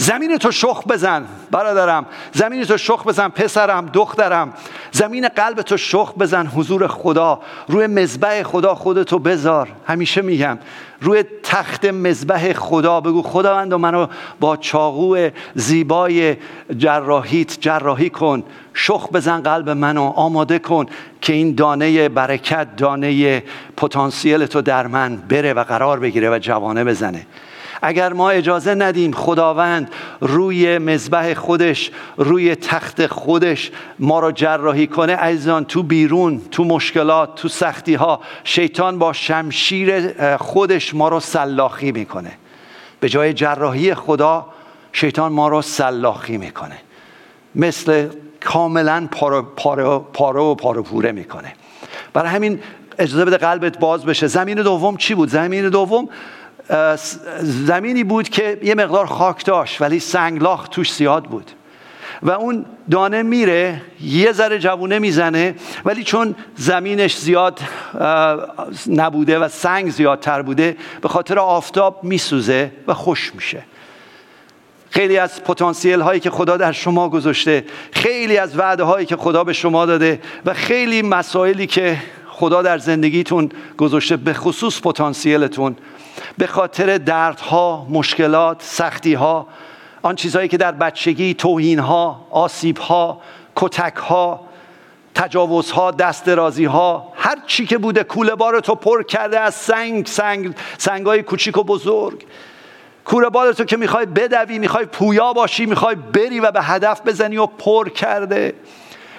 زمین 0.00 0.36
تو 0.38 0.50
شخ 0.50 0.86
بزن 0.86 1.24
برادرم. 1.50 2.06
زمین 2.32 2.64
تو 2.64 2.76
شخ 2.76 3.06
بزن 3.06 3.28
پسرم 3.28 3.86
دخترم. 3.86 4.52
زمین 4.92 5.28
قلب 5.28 5.62
تو 5.62 5.76
شخ 5.76 6.14
بزن 6.14 6.46
حضور 6.46 6.86
خدا. 6.86 7.40
روی 7.68 7.86
مذبح 7.86 8.42
خدا 8.42 8.74
خودتو 8.74 9.18
بذار. 9.18 9.68
همیشه 9.86 10.22
میگم 10.22 10.58
روی 11.00 11.24
تخت 11.42 11.84
مذبح 11.84 12.52
خدا 12.52 13.00
بگو 13.00 13.22
خداوند 13.22 13.74
منو 13.74 14.06
با 14.40 14.56
چاقو 14.56 15.28
زیبای 15.54 16.36
جراحیت 16.78 17.60
جراحی 17.60 18.10
کن. 18.10 18.42
شخ 18.74 19.08
بزن 19.12 19.40
قلب 19.40 19.70
منو 19.70 20.02
آماده 20.02 20.58
کن 20.58 20.86
که 21.20 21.32
این 21.32 21.54
دانه 21.54 22.08
برکت 22.08 22.76
دانه 22.76 23.42
پتانسیل 23.76 24.46
تو 24.46 24.62
در 24.62 24.86
من 24.86 25.16
بره 25.16 25.52
و 25.52 25.64
قرار 25.64 26.00
بگیره 26.00 26.30
و 26.30 26.38
جوانه 26.38 26.84
بزنه. 26.84 27.26
اگر 27.82 28.12
ما 28.12 28.30
اجازه 28.30 28.74
ندیم 28.74 29.12
خداوند 29.12 29.90
روی 30.20 30.78
مذبح 30.78 31.34
خودش 31.34 31.90
روی 32.16 32.54
تخت 32.54 33.06
خودش 33.06 33.70
ما 33.98 34.20
را 34.20 34.32
جراحی 34.32 34.86
کنه 34.86 35.16
عزیزان 35.16 35.64
تو 35.64 35.82
بیرون 35.82 36.40
تو 36.50 36.64
مشکلات 36.64 37.34
تو 37.34 37.48
سختی 37.48 37.94
ها 37.94 38.20
شیطان 38.44 38.98
با 38.98 39.12
شمشیر 39.12 40.12
خودش 40.36 40.94
ما 40.94 41.08
رو 41.08 41.20
سلاخی 41.20 41.92
می‌کنه. 41.92 42.32
به 43.00 43.08
جای 43.08 43.32
جراحی 43.32 43.94
خدا 43.94 44.46
شیطان 44.92 45.32
ما 45.32 45.48
رو 45.48 45.62
سلاخی 45.62 46.36
می‌کنه. 46.36 46.76
مثل 47.54 48.08
کاملا 48.40 49.08
پارو, 49.10 49.42
پارو, 49.42 49.98
پارو 50.12 50.44
و 50.44 50.54
پارو 50.54 50.82
پوره 50.82 51.12
می‌کنه. 51.12 51.52
برای 52.12 52.30
همین 52.30 52.60
اجازه 52.98 53.24
بده 53.24 53.36
قلبت 53.36 53.78
باز 53.78 54.04
بشه. 54.04 54.26
زمین 54.26 54.62
دوم 54.62 54.96
چی 54.96 55.14
بود؟ 55.14 55.28
زمین 55.28 55.68
دوم 55.68 56.08
زمینی 57.40 58.04
بود 58.04 58.28
که 58.28 58.58
یه 58.62 58.74
مقدار 58.74 59.06
خاک 59.06 59.44
داشت 59.44 59.80
ولی 59.80 60.00
سنگلاخ 60.00 60.68
توش 60.68 60.92
زیاد 60.92 61.24
بود. 61.24 61.50
و 62.22 62.30
اون 62.30 62.64
دانه 62.90 63.22
میره 63.22 63.82
یه 64.00 64.32
ذره 64.32 64.58
جوونه 64.58 64.98
می‌زنه 64.98 65.54
ولی 65.84 66.04
چون 66.04 66.34
زمینش 66.56 67.16
زیاد 67.18 67.60
نبوده 68.86 69.38
و 69.38 69.48
سنگ 69.48 69.90
زیادتر 69.90 70.42
بوده 70.42 70.76
به 71.02 71.08
خاطر 71.08 71.38
آفتاب 71.38 72.04
میسوزه 72.04 72.72
و 72.86 72.94
خوش 72.94 73.34
میشه. 73.34 73.62
خیلی 74.90 75.18
از 75.18 75.44
پتانسیل 75.44 76.00
هایی 76.00 76.20
که 76.20 76.30
خدا 76.30 76.56
در 76.56 76.72
شما 76.72 77.08
گذاشته 77.08 77.64
خیلی 77.92 78.36
از 78.38 78.58
وعده 78.58 78.82
هایی 78.82 79.06
که 79.06 79.16
خدا 79.16 79.44
به 79.44 79.52
شما 79.52 79.86
داده 79.86 80.20
و 80.46 80.54
خیلی 80.54 81.02
مسائلی 81.02 81.66
که 81.66 81.98
خدا 82.28 82.62
در 82.62 82.78
زندگیتون 82.78 83.48
گذاشته 83.76 84.16
به 84.16 84.32
خصوص 84.32 84.80
پتانسیلتون 84.80 85.76
به 86.38 86.46
خاطر 86.46 86.98
دردها 86.98 87.86
مشکلات 87.90 88.62
سختیها 88.62 89.46
آن 90.02 90.14
چیزهایی 90.14 90.48
که 90.48 90.56
در 90.56 90.72
بچگی 90.72 91.34
توهینها 91.34 92.26
آسیبها 92.30 93.20
کتکها 93.56 94.40
تجاوزها 95.14 95.90
دست 95.90 96.28
ها 96.28 97.12
هر 97.16 97.36
چی 97.46 97.66
که 97.66 97.78
بوده 97.78 98.04
کوله 98.04 98.34
بار 98.34 98.60
تو 98.60 98.74
پر 98.74 99.02
کرده 99.02 99.40
از 99.40 99.54
سنگ 99.54 100.06
سنگ 100.06 100.54
سنگای 100.78 101.22
کوچیک 101.22 101.58
و 101.58 101.62
بزرگ. 101.62 102.26
کوله 103.04 103.28
بار 103.28 103.52
تو 103.52 103.64
که 103.64 103.76
می‌خوای 103.76 104.06
بدوی 104.06 104.58
می‌خوای 104.58 104.84
پویا 104.84 105.32
باشی 105.32 105.66
می‌خوای 105.66 105.94
بری 105.94 106.40
و 106.40 106.50
به 106.50 106.62
هدف 106.62 107.00
بزنی 107.06 107.36
و 107.36 107.46
پر 107.46 107.88
کرده. 107.88 108.54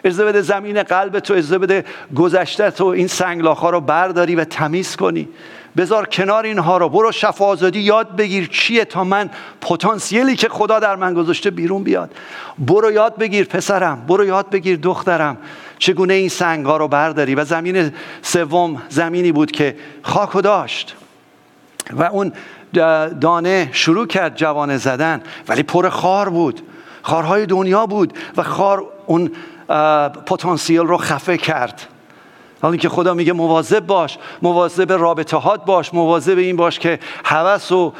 اجازه 0.03 0.25
بده 0.25 0.41
زمین 0.41 0.83
قلب 0.83 1.19
تو 1.19 1.33
اجازه 1.33 1.57
بده 1.57 1.85
گذشته 2.15 2.71
تو 2.71 2.85
این 2.85 3.07
سنگلاخ 3.07 3.59
ها 3.59 3.69
رو 3.69 3.81
برداری 3.81 4.35
و 4.35 4.43
تمیز 4.43 4.95
کنی. 4.95 5.27
بذار 5.77 6.05
کنار 6.05 6.43
اینها 6.45 6.77
رو. 6.77 6.89
برو 6.89 7.11
شفا 7.11 7.55
یاد 7.73 8.15
بگیر 8.15 8.47
چیه 8.47 8.85
تا 8.85 9.03
من 9.03 9.29
پتانسیلی 9.61 10.35
که 10.35 10.49
خدا 10.49 10.79
در 10.79 10.95
من 10.95 11.13
گذاشته 11.13 11.49
بیرون 11.49 11.83
بیاد. 11.83 12.11
برو 12.57 12.91
یاد 12.91 13.17
بگیر 13.17 13.45
پسرم. 13.45 14.05
برو 14.07 14.25
یاد 14.25 14.49
بگیر 14.49 14.77
دخترم. 14.77 15.37
چگونه 15.79 16.13
این 16.13 16.29
سنگ 16.29 16.65
ها 16.65 16.77
رو 16.77 16.87
برداری؟ 16.87 17.35
و 17.35 17.45
زمین 17.45 17.91
سوم 18.21 18.81
زمینی 18.89 19.31
بود 19.31 19.51
که 19.51 19.75
خاک 20.01 20.33
داشت. 20.33 20.95
و 21.93 22.03
اون 22.03 22.33
دانه 23.21 23.69
شروع 23.71 24.07
کرد 24.07 24.35
جوانه 24.35 24.77
زدن. 24.77 25.21
ولی 25.47 25.63
پر 25.63 25.89
خار 25.89 26.29
بود. 26.29 26.61
خارهای 27.01 27.45
دنیا 27.45 27.85
بود. 27.85 28.17
و 28.37 28.43
خار 28.43 28.83
اون 29.05 29.31
پتانسیل 30.25 30.79
رو 30.79 30.97
خفه 30.97 31.37
کرد. 31.37 31.81
حالا 32.61 32.75
که 32.75 32.89
خدا 32.89 33.13
میگه 33.13 33.33
مواظب 33.33 33.85
باش 33.85 34.17
مواظب 34.41 34.91
رابطه 34.91 35.37
هات 35.37 35.65
باش 35.65 35.93
مواظب 35.93 36.37
این 36.37 36.55
باش 36.55 36.79
که 36.79 36.99
هوس 37.25 37.71
و 37.71 37.93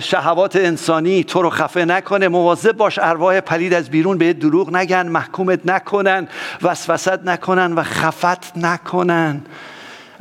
شهوات 0.00 0.56
انسانی 0.56 1.24
تو 1.24 1.42
رو 1.42 1.50
خفه 1.50 1.84
نکنه 1.84 2.28
مواظب 2.28 2.72
باش 2.72 2.98
ارواح 3.02 3.40
پلید 3.40 3.74
از 3.74 3.90
بیرون 3.90 4.18
به 4.18 4.32
دروغ 4.32 4.76
نگن 4.76 5.08
محکومت 5.08 5.60
نکنن 5.64 6.28
وسوست 6.62 7.24
نکنن 7.24 7.72
و 7.72 7.82
خفت 7.82 8.56
نکنن. 8.56 9.42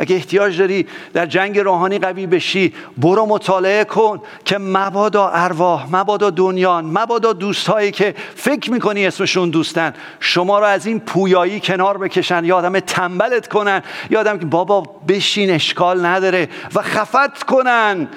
اگه 0.01 0.15
احتیاج 0.15 0.59
داری 0.59 0.87
در 1.13 1.25
جنگ 1.25 1.59
روحانی 1.59 1.99
قوی 1.99 2.27
بشی 2.27 2.73
برو 2.97 3.25
مطالعه 3.25 3.83
کن 3.83 4.21
که 4.45 4.57
مبادا 4.57 5.29
ارواح 5.29 5.95
مبادا 5.95 6.29
دنیان 6.29 6.85
مبادا 6.85 7.33
دوستهایی 7.33 7.91
که 7.91 8.15
فکر 8.35 8.71
می‌کنی 8.71 9.07
اسمشون 9.07 9.49
دوستن 9.49 9.93
شما 10.19 10.59
رو 10.59 10.65
از 10.65 10.85
این 10.85 10.99
پویایی 10.99 11.59
کنار 11.59 11.97
بکشن 11.97 12.45
یادم 12.45 12.79
تنبلت 12.79 13.47
کنن 13.47 13.81
یادم 14.09 14.39
که 14.39 14.45
بابا 14.45 14.83
بشین 15.07 15.49
اشکال 15.49 16.05
نداره 16.05 16.49
و 16.75 16.81
خفت 16.81 17.43
کنن. 17.43 18.07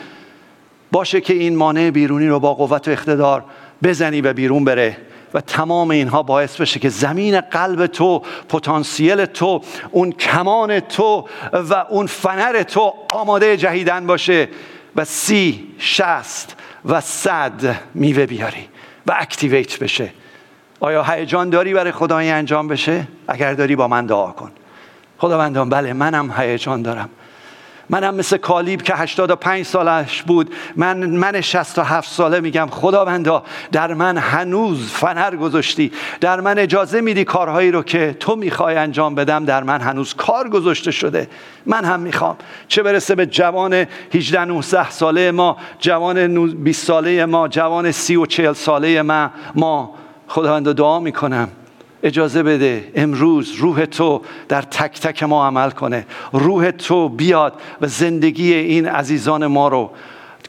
باشه 0.92 1.20
که 1.20 1.34
این 1.34 1.56
مانع 1.56 1.90
بیرونی 1.90 2.26
رو 2.26 2.40
با 2.40 2.54
قوت 2.54 2.88
و 2.88 2.90
اقتدار 2.90 3.44
بزنی 3.82 4.20
و 4.20 4.32
بیرون 4.32 4.64
بره. 4.64 4.96
و 5.34 5.40
تمام 5.40 5.90
اینها 5.90 6.22
باعث 6.22 6.60
بشه 6.60 6.80
که 6.80 6.88
زمین 6.88 7.40
قلب 7.40 7.86
تو 7.86 8.22
پتانسیل 8.48 9.24
تو 9.24 9.60
اون 9.90 10.12
کمان 10.12 10.80
تو 10.80 11.28
و 11.52 11.74
اون 11.74 12.06
فنر 12.06 12.62
تو 12.62 12.94
آماده 13.12 13.56
جهیدن 13.56 14.06
باشه 14.06 14.48
و 14.96 15.04
سی 15.04 15.74
شست 15.78 16.56
و 16.84 17.00
صد 17.00 17.76
میوه 17.94 18.26
بیاری 18.26 18.68
و 19.06 19.14
اکتیویت 19.18 19.78
بشه. 19.78 20.12
آیا 20.80 21.02
هیجان 21.02 21.50
داری 21.50 21.74
برای 21.74 21.92
خدای 21.92 22.30
انجام 22.30 22.68
بشه؟ 22.68 23.08
اگر 23.28 23.54
داری 23.54 23.76
با 23.76 23.88
من 23.88 24.06
دعا 24.06 24.30
کن. 24.30 24.52
خداوندان 25.18 25.68
بله 25.68 25.92
منم 25.92 26.34
هیجان 26.36 26.82
دارم. 26.82 27.10
منم 27.90 28.14
مثل 28.14 28.36
کالیب 28.36 28.82
که 28.82 28.94
85 28.94 29.66
سالش 29.66 30.22
بود 30.22 30.54
من 30.76 31.06
من 31.06 31.40
67 31.40 32.10
ساله 32.10 32.40
میگم 32.40 32.68
خداوندا 32.70 33.42
در 33.72 33.94
من 33.94 34.18
هنوز 34.18 34.90
فنر 34.90 35.36
گذاشتی 35.36 35.92
در 36.20 36.40
من 36.40 36.58
اجازه 36.58 37.00
میدی 37.00 37.24
کارهایی 37.24 37.70
رو 37.70 37.82
که 37.82 38.16
تو 38.20 38.36
می‌خوای 38.36 38.76
انجام 38.76 39.14
بدم 39.14 39.44
در 39.44 39.62
من 39.62 39.80
هنوز 39.80 40.14
کار 40.14 40.48
گذاشته 40.48 40.90
شده. 40.90 41.28
من 41.66 41.84
هم 41.84 42.00
می‌خوام. 42.00 42.36
چه 42.68 42.82
برسه 42.82 43.14
به 43.14 43.26
جوان 43.26 43.86
18 44.14 44.44
19 44.44 44.90
ساله 44.90 45.30
ما 45.30 45.56
جوان 45.78 46.54
20 46.54 46.86
ساله 46.86 47.26
ما 47.26 47.48
جوان 47.48 47.90
30 47.90 48.16
و 48.16 48.26
40 48.26 48.52
ساله 48.52 49.02
ما 49.02 49.30
ما 49.54 49.94
خداوند 50.28 50.72
دعا 50.72 51.00
می‌کنم. 51.00 51.48
اجازه 52.04 52.42
بده 52.42 52.92
امروز 52.94 53.52
روح 53.52 53.84
تو 53.84 54.22
در 54.48 54.62
تک 54.62 55.00
تک 55.00 55.22
ما 55.22 55.46
عمل 55.46 55.70
کنه. 55.70 56.06
روح 56.32 56.70
تو 56.70 57.08
بیاد 57.08 57.60
و 57.80 57.86
زندگی 57.86 58.54
این 58.54 58.88
عزیزان 58.88 59.46
ما 59.46 59.68
رو 59.68 59.90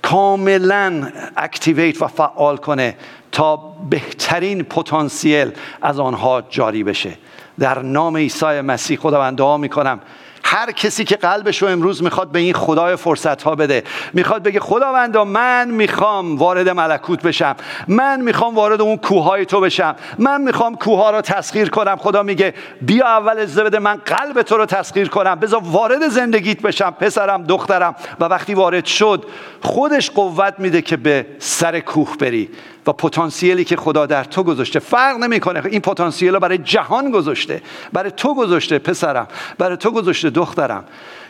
کاملا 0.01 1.11
اکتیویت 1.37 2.01
و 2.01 2.07
فعال 2.07 2.57
کنه 2.57 2.97
تا 3.31 3.55
بهترین 3.89 4.63
پتانسیل 4.63 5.51
از 5.81 5.99
آنها 5.99 6.43
جاری 6.49 6.83
بشه. 6.83 7.17
در 7.59 7.81
نام 7.81 8.17
عیسی 8.17 8.61
مسیح 8.61 8.97
خداوند 8.97 9.37
دعا 9.37 9.57
می‌کنم. 9.57 9.99
هر 10.47 10.71
کسی 10.71 11.03
که 11.03 11.15
قلبش 11.15 11.61
رو 11.61 11.67
امروز 11.67 12.03
می‌خواد 12.03 12.31
به 12.31 12.39
این 12.39 12.53
خدای 12.53 12.95
فرصت 12.95 13.43
ها 13.43 13.55
بده. 13.55 13.83
می‌خواد 14.13 14.43
بگه 14.43 14.59
خداوندا 14.59 15.25
من 15.25 15.71
می‌خوام 15.71 16.37
وارد 16.37 16.69
ملکوت 16.69 17.21
بشم. 17.21 17.55
من 17.87 18.21
می‌خوام 18.21 18.55
وارد 18.55 18.81
اون 18.81 18.97
کوههای 18.97 19.45
تو 19.45 19.61
بشم. 19.61 19.95
من 20.19 20.41
می‌خوام 20.41 20.75
کوه 20.75 21.11
رو 21.11 21.21
تسخیر 21.21 21.69
کنم. 21.69 21.95
خدا 21.95 22.23
میگه 22.23 22.53
بیا 22.81 23.07
اول 23.07 23.33
اجازه 23.33 23.63
بده 23.63 23.79
من 23.79 23.95
قلب 23.95 24.41
تو 24.41 24.57
رو 24.57 24.65
تسخیر 24.65 25.09
کنم. 25.09 25.35
بذار 25.35 25.61
وارد 25.63 26.07
زندگیت 26.07 26.61
بشم 26.61 26.91
پسرم 26.91 27.43
دخترم. 27.43 27.95
و 28.19 28.25
وقتی 28.25 28.53
وارد 28.53 28.85
شد 28.85 29.25
خودش 29.61 30.11
قوت 30.11 30.53
میده 30.57 30.81
که 30.81 30.97
به 30.97 31.25
سر 31.39 31.79
کوه 31.79 32.17
بری. 32.17 32.49
و 32.87 32.93
پتانسیلی 32.93 33.63
که 33.63 33.75
خدا 33.75 34.05
در 34.05 34.23
تو 34.23 34.43
گذاشته 34.43 34.79
فرق 34.79 35.17
نمی‌کنه. 35.17 35.61
این 35.65 35.81
پتانسیل 35.81 36.33
رو 36.33 36.39
برای 36.39 36.57
جهان 36.57 37.11
گذاشته 37.11 37.61
برای 37.93 38.11
تو 38.11 38.35
گذاشته 38.35 38.79
پسرم 38.79 39.27
برای 39.57 39.77
تو 39.77 39.91
گذاشته 39.91 40.29
دخترم 40.29 40.83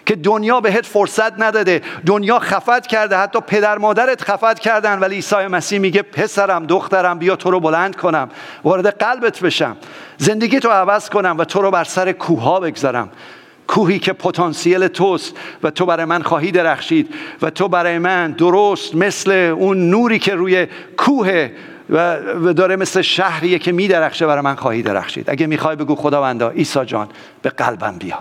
که 0.05 0.15
دنیا 0.15 0.61
بهت 0.61 0.85
فرصت 0.85 1.41
نداده. 1.41 1.81
دنیا 2.05 2.39
خفت 2.39 2.87
کرده 2.87 3.17
حتی 3.17 3.39
پدر 3.47 3.77
مادرت 3.77 4.21
خفت 4.21 4.59
کردن 4.59 4.99
ولی 4.99 5.15
عیسی 5.15 5.35
مسیح 5.35 5.79
میگه 5.79 6.01
پسرم 6.01 6.65
دخترم 6.65 7.19
بیا 7.19 7.35
تو 7.35 7.51
رو 7.51 7.59
بلند 7.59 7.95
کنم 7.95 8.29
وارد 8.63 8.87
قلبت 8.87 9.39
بشم. 9.39 9.77
زندگی 10.17 10.59
تو 10.59 10.69
عوض 10.69 11.09
کنم 11.09 11.35
و 11.39 11.43
تو 11.45 11.61
رو 11.61 11.71
بر 11.71 11.83
سر 11.83 12.11
کوها 12.11 12.59
بگذارم. 12.59 13.09
کوهی 13.67 13.99
که 13.99 14.13
پتانسیل 14.13 14.87
توست 14.87 15.37
و 15.63 15.71
تو 15.71 15.85
برای 15.85 16.05
من 16.05 16.21
خواهی 16.21 16.51
درخشید 16.51 17.13
و 17.41 17.49
تو 17.49 17.67
برای 17.67 17.99
من 17.99 18.31
درست 18.31 18.95
مثل 18.95 19.31
اون 19.31 19.89
نوری 19.89 20.19
که 20.19 20.35
روی 20.35 20.67
کوه 20.97 21.49
و 21.89 22.53
داره 22.53 22.75
مثل 22.75 23.01
شهریه 23.01 23.59
که 23.59 23.71
میدرخشه 23.71 24.27
برای 24.27 24.41
من 24.41 24.55
خواهی 24.55 24.81
درخشید. 24.81 25.29
اگه 25.29 25.47
می‌خوای 25.47 25.75
بگو 25.75 25.95
خداوندا 25.95 26.49
عیسی 26.49 26.85
جان 26.85 27.07
به 27.41 27.49
قلبم 27.49 27.97
بیا. 27.99 28.17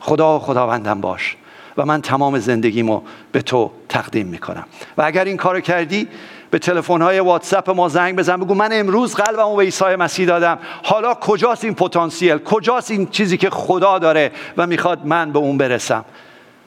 خدا 0.00 0.36
و 0.36 0.38
خداوندم 0.38 1.00
باش 1.00 1.36
و 1.76 1.86
من 1.86 2.02
تمام 2.02 2.38
زندگیمو 2.38 3.02
به 3.32 3.42
تو 3.42 3.70
تقدیم 3.88 4.26
می‌کنم. 4.26 4.64
و 4.98 5.02
اگر 5.02 5.24
این 5.24 5.36
کارو 5.36 5.60
کردی 5.60 6.08
به 6.52 6.58
تلفن 6.58 7.02
های 7.02 7.20
واتساپ 7.20 7.70
ما 7.70 7.88
زنگ 7.88 8.16
بزن 8.16 8.36
بگو 8.36 8.54
من 8.54 8.68
امروز 8.72 9.14
قلبمو 9.14 9.56
به 9.56 9.62
عیسی 9.62 9.84
مسیح 9.84 10.26
دادم. 10.26 10.58
حالا 10.82 11.14
کجاست 11.14 11.64
این 11.64 11.74
پتانسیل؟ 11.74 12.38
کجاست 12.38 12.90
این 12.90 13.06
چیزی 13.06 13.36
که 13.36 13.50
خدا 13.50 13.98
داره 13.98 14.32
و 14.56 14.66
می‌خواد 14.66 15.06
من 15.06 15.32
به 15.32 15.38
اون 15.38 15.58
برسم؟ 15.58 16.04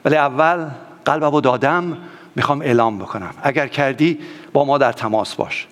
ولی 0.04 0.16
اول 0.16 0.66
قلبمو 1.04 1.40
دادم 1.40 1.98
می‌خوام 2.36 2.60
اعلام 2.60 2.98
بکنم. 2.98 3.30
اگر 3.42 3.66
کردی 3.66 4.18
با 4.52 4.64
ما 4.64 4.78
در 4.78 4.92
تماس 4.92 5.34
باش. 5.34 5.66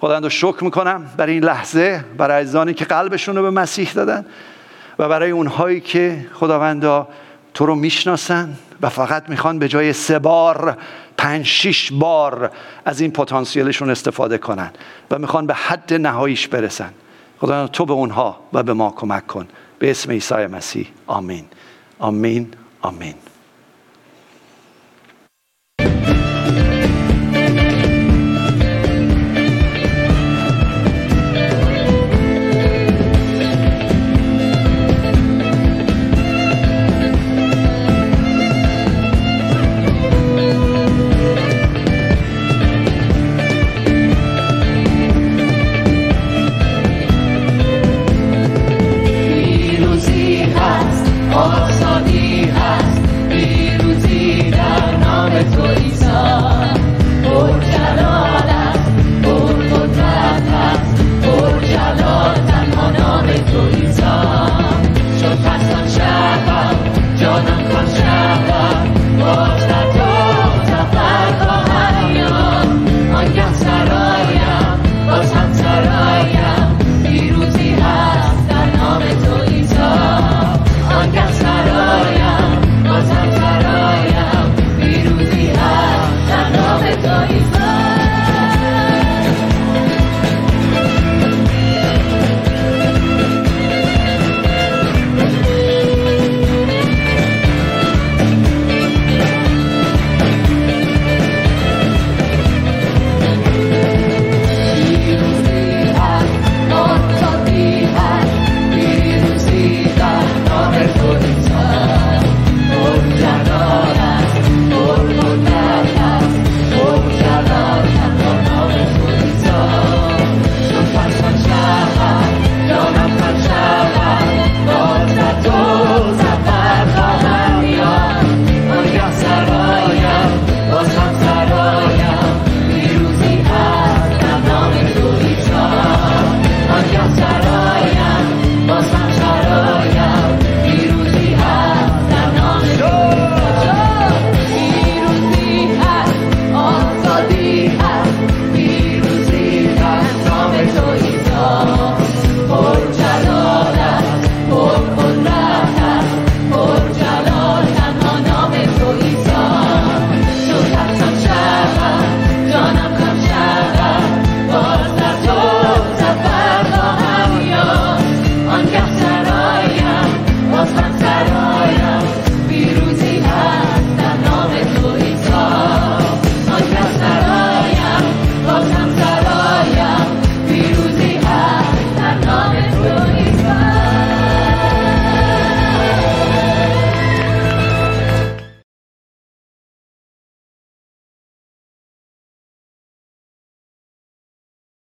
خداوند 0.00 0.28
شکر 0.28 0.64
می‌کنم 0.64 1.06
برای 1.16 1.32
این 1.32 1.44
لحظه 1.44 2.04
برای 2.18 2.42
عزیزانی 2.42 2.74
که 2.74 2.84
قلبشون 2.84 3.36
رو 3.36 3.42
به 3.42 3.50
مسیح 3.50 3.92
دادن 3.92 4.26
و 4.98 5.08
برای 5.08 5.30
اونهایی 5.30 5.80
که 5.80 6.26
خداوندا 6.34 7.08
تو 7.54 7.66
رو 7.66 7.74
می‌شناسن 7.74 8.56
و 8.80 8.88
فقط 8.88 9.28
می‌خوان 9.28 9.58
به 9.58 9.68
جای 9.68 9.92
سه 9.92 10.18
بار 10.18 10.78
پنج 11.16 11.46
شیش 11.46 11.92
بار 11.92 12.50
از 12.84 13.00
این 13.00 13.10
پتانسیلشون 13.10 13.90
استفاده 13.90 14.38
کنن 14.38 14.70
و 15.10 15.18
می‌خوان 15.18 15.46
به 15.46 15.54
حد 15.54 15.94
نهاییش 15.94 16.48
برسن. 16.48 16.92
خدا 17.38 17.66
تو 17.66 17.84
به 17.84 17.92
اونها 17.92 18.40
و 18.52 18.62
به 18.62 18.72
ما 18.72 18.90
کمک 18.90 19.26
کن. 19.26 19.48
به 19.78 19.90
اسم 19.90 20.10
عیسی 20.10 20.46
مسیح. 20.46 20.86
آمین. 21.06 21.44
آمین. 21.98 22.48
آمین. 22.82 23.14